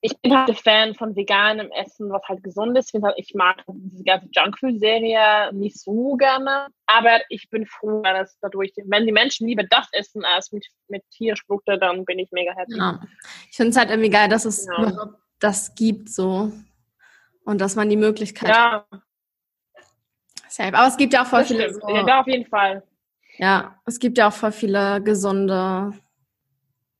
[0.00, 2.94] ich bin halt ein Fan von veganem Essen, was halt gesund ist.
[2.94, 6.68] Ich, halt, ich mag diese ganze Junkfood-Serie nicht so gerne.
[6.86, 11.02] Aber ich bin froh, dass dadurch, wenn die Menschen lieber das essen als mit, mit
[11.10, 12.76] Tierprodukten, dann bin ich mega happy.
[12.76, 13.00] Ja.
[13.50, 15.10] Ich finde es halt irgendwie geil, dass es ja.
[15.40, 16.52] das gibt so.
[17.44, 18.86] Und dass man die Möglichkeit ja.
[18.90, 19.02] hat.
[20.74, 21.74] Aber es gibt ja auch voll das viele.
[21.74, 22.82] So ja, auf jeden Fall.
[23.38, 25.92] Ja, es gibt ja auch voll viele gesunde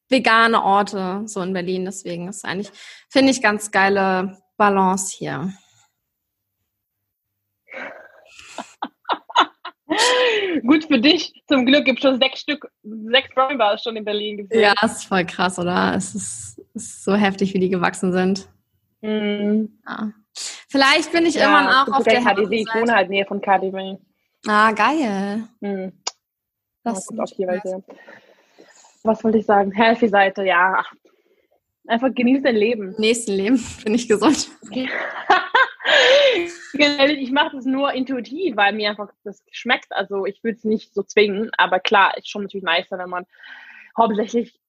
[0.09, 1.85] vegane Orte so in Berlin.
[1.85, 2.71] Deswegen ist eigentlich,
[3.09, 5.53] finde ich, ganz geile Balance hier.
[10.67, 11.33] Gut für dich.
[11.49, 14.37] Zum Glück gibt es schon sechs Stück, sechs Brownie Bars schon in Berlin.
[14.39, 14.61] Gefühlt.
[14.61, 15.95] Ja, ist voll krass, oder?
[15.95, 18.49] Es ist, ist so heftig, wie die gewachsen sind.
[19.01, 19.79] Mhm.
[19.87, 20.13] Ja.
[20.69, 22.61] Vielleicht bin ich ja, irgendwann auch auf der KDW.
[22.61, 23.97] Ich wohne halt näher von KDW.
[24.47, 25.49] Ah, geil.
[25.61, 25.93] Hm.
[26.85, 27.85] Das ja, ist auch Weise.
[29.09, 29.73] Was wollte ich sagen?
[29.73, 30.85] Healthy-Seite, ja.
[31.87, 32.95] Einfach genieße dein Leben.
[32.99, 34.51] Nächsten Leben, bin ich gesund.
[36.75, 39.91] ich mache das nur intuitiv, weil mir einfach das schmeckt.
[39.93, 43.25] Also ich will es nicht so zwingen, aber klar, ist schon natürlich nicer, wenn man
[43.97, 44.61] hauptsächlich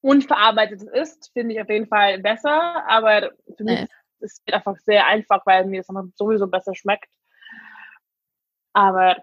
[0.00, 2.88] unverarbeitet isst, finde ich auf jeden Fall besser.
[2.88, 3.88] Aber für mich nee.
[4.20, 7.10] ist es einfach sehr einfach, weil mir das einfach sowieso besser schmeckt.
[8.72, 9.18] Aber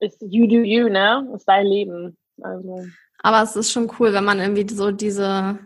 [0.00, 1.30] ist you do you, ne?
[1.36, 2.18] Ist dein Leben.
[2.42, 2.84] Also.
[3.22, 5.58] Aber es ist schon cool, wenn man irgendwie so diese,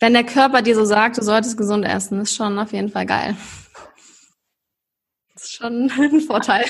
[0.00, 3.06] wenn der Körper dir so sagt, du solltest gesund essen, ist schon auf jeden Fall
[3.06, 3.36] geil.
[5.32, 6.64] Das ist schon ein Vorteil.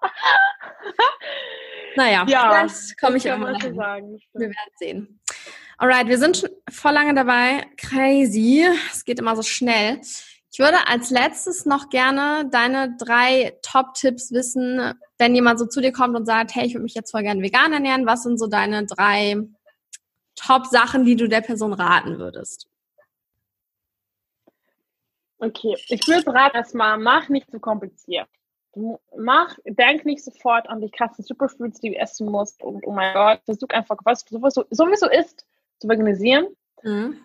[1.96, 4.18] naja, ja, vielleicht komme ich irgendwann sagen.
[4.34, 5.20] Wir werden sehen.
[5.78, 7.66] Alright, wir sind schon voll lange dabei.
[7.76, 8.66] Crazy.
[8.90, 10.00] Es geht immer so schnell.
[10.52, 15.92] Ich würde als letztes noch gerne deine drei Top-Tipps wissen, wenn jemand so zu dir
[15.92, 18.06] kommt und sagt, hey, ich würde mich jetzt voll gerne vegan ernähren.
[18.06, 19.36] Was sind so deine drei
[20.36, 22.68] Top-Sachen, die du der Person raten würdest?
[25.38, 28.28] Okay, ich würde raten erstmal, mach nicht zu kompliziert.
[29.16, 33.14] Mach, denk nicht sofort an die krassen Superfoods, die du essen musst und oh mein
[33.14, 35.46] Gott, versuch einfach, was sowieso, sowieso ist,
[35.78, 36.46] zu organisieren.
[36.82, 37.20] Mhm.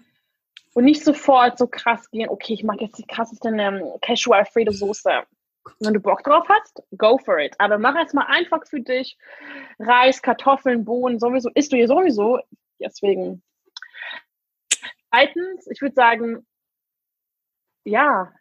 [0.73, 4.71] Und nicht sofort so krass gehen, okay, ich mag jetzt die krasseste ähm, Cashew Alfredo
[4.71, 5.23] Soße.
[5.79, 7.55] Wenn du Bock drauf hast, go for it.
[7.59, 9.17] Aber mach erstmal einfach für dich
[9.79, 12.39] Reis, Kartoffeln, Bohnen, sowieso, isst du hier sowieso.
[12.79, 13.43] Deswegen.
[15.09, 16.47] Zweitens, ich würde sagen,
[17.83, 18.31] ja,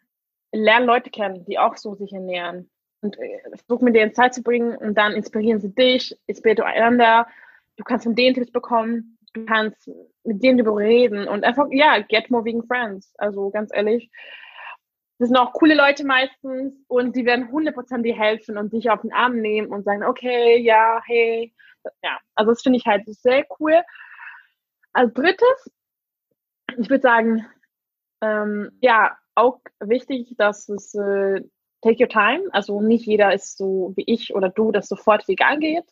[0.51, 2.69] lern Leute kennen, die auch so sich ernähren.
[3.01, 6.65] Und äh, versuch mit denen Zeit zu bringen und dann inspirieren sie dich, inspiriert du
[6.65, 7.27] einander.
[7.77, 9.89] Du kannst von denen Tipps bekommen, du kannst
[10.23, 13.13] mit denen darüber reden und einfach, ja, get moving friends.
[13.17, 14.09] Also ganz ehrlich,
[15.19, 19.01] das sind auch coole Leute meistens und die werden 100% dir helfen und dich auf
[19.01, 21.53] den Arm nehmen und sagen, okay, ja, hey.
[22.03, 23.81] Ja, also das finde ich halt sehr cool.
[24.93, 25.71] Als drittes,
[26.77, 27.45] ich würde sagen,
[28.21, 31.41] ähm, ja, auch wichtig, dass es äh,
[31.81, 35.59] take your time, also nicht jeder ist so wie ich oder du, das sofort vegan
[35.59, 35.85] geht.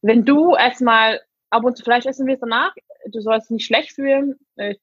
[0.00, 1.20] Wenn du erstmal
[1.52, 2.74] ab und zu Fleisch essen willst danach,
[3.06, 4.38] du sollst nicht schlecht fühlen.
[4.56, 4.76] Äh,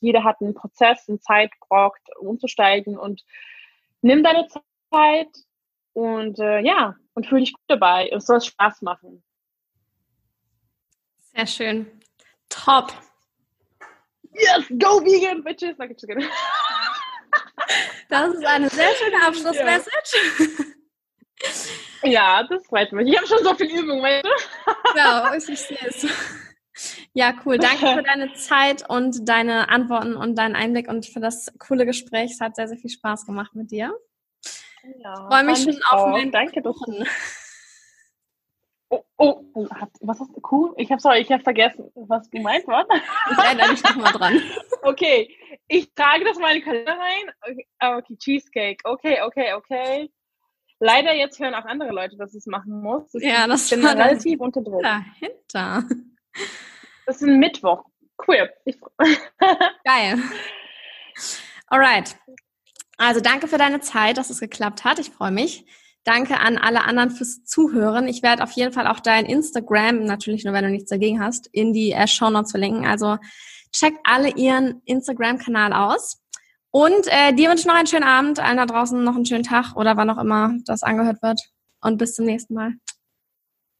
[0.00, 3.24] jeder hat einen Prozess, eine Zeit braucht, umzusteigen und
[4.02, 4.46] nimm deine
[4.92, 5.28] Zeit
[5.92, 8.08] und äh, ja, und fühl dich gut dabei.
[8.12, 9.22] Es soll Spaß machen.
[11.34, 11.86] Sehr schön.
[12.48, 12.92] Top.
[14.32, 15.76] Yes, go vegan, bitches.
[18.08, 20.16] Das ist eine sehr schöne Abschlussmessage.
[21.42, 21.48] Ja,
[22.02, 23.08] das freut mich.
[23.08, 24.96] Ich habe schon so viel Übung, weißt du?
[24.96, 26.06] Ja, ich sehe es.
[27.12, 27.58] Ja, cool.
[27.58, 32.32] Danke für deine Zeit und deine Antworten und deinen Einblick und für das coole Gespräch.
[32.32, 33.92] Es hat sehr, sehr viel Spaß gemacht mit dir.
[34.82, 37.06] Ja, ich freue mich schon auf meinen Danke, Kuchen.
[38.88, 39.68] Oh, oh, oh
[40.00, 40.74] was ist cool?
[40.76, 42.86] Ich habe sorry, ich habe vergessen, was gemeint war.
[43.30, 44.42] Ich erinnere dich nochmal dran.
[44.82, 45.36] Okay,
[45.68, 47.30] ich trage das mal in den Kalender rein.
[47.42, 48.78] Okay, ah, okay, Cheesecake.
[48.82, 50.10] Okay, okay, okay.
[50.80, 53.10] Leider jetzt hören auch andere Leute, dass ich es machen muss.
[53.12, 54.82] Das ja, das bin relativ unter Druck.
[54.82, 55.84] Dahinter.
[57.06, 57.84] Das ist ein Mittwoch.
[58.26, 58.50] Cool.
[59.84, 60.18] Geil.
[61.66, 62.16] Alright.
[62.96, 64.98] Also danke für deine Zeit, dass es geklappt hat.
[64.98, 65.66] Ich freue mich.
[66.04, 68.08] Danke an alle anderen fürs Zuhören.
[68.08, 71.46] Ich werde auf jeden Fall auch dein Instagram, natürlich nur wenn du nichts dagegen hast,
[71.52, 72.86] in die äh, Show Notes verlinken.
[72.86, 73.18] Also
[73.70, 76.19] checkt alle ihren Instagram-Kanal aus.
[76.72, 79.42] Und äh, dir wünsche ich noch einen schönen Abend, allen da draußen noch einen schönen
[79.42, 81.40] Tag oder wann auch immer das angehört wird.
[81.80, 82.74] Und bis zum nächsten Mal.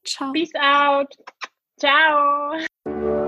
[0.04, 0.32] Ciao.
[0.32, 1.14] Peace out.
[1.78, 3.18] Ciao.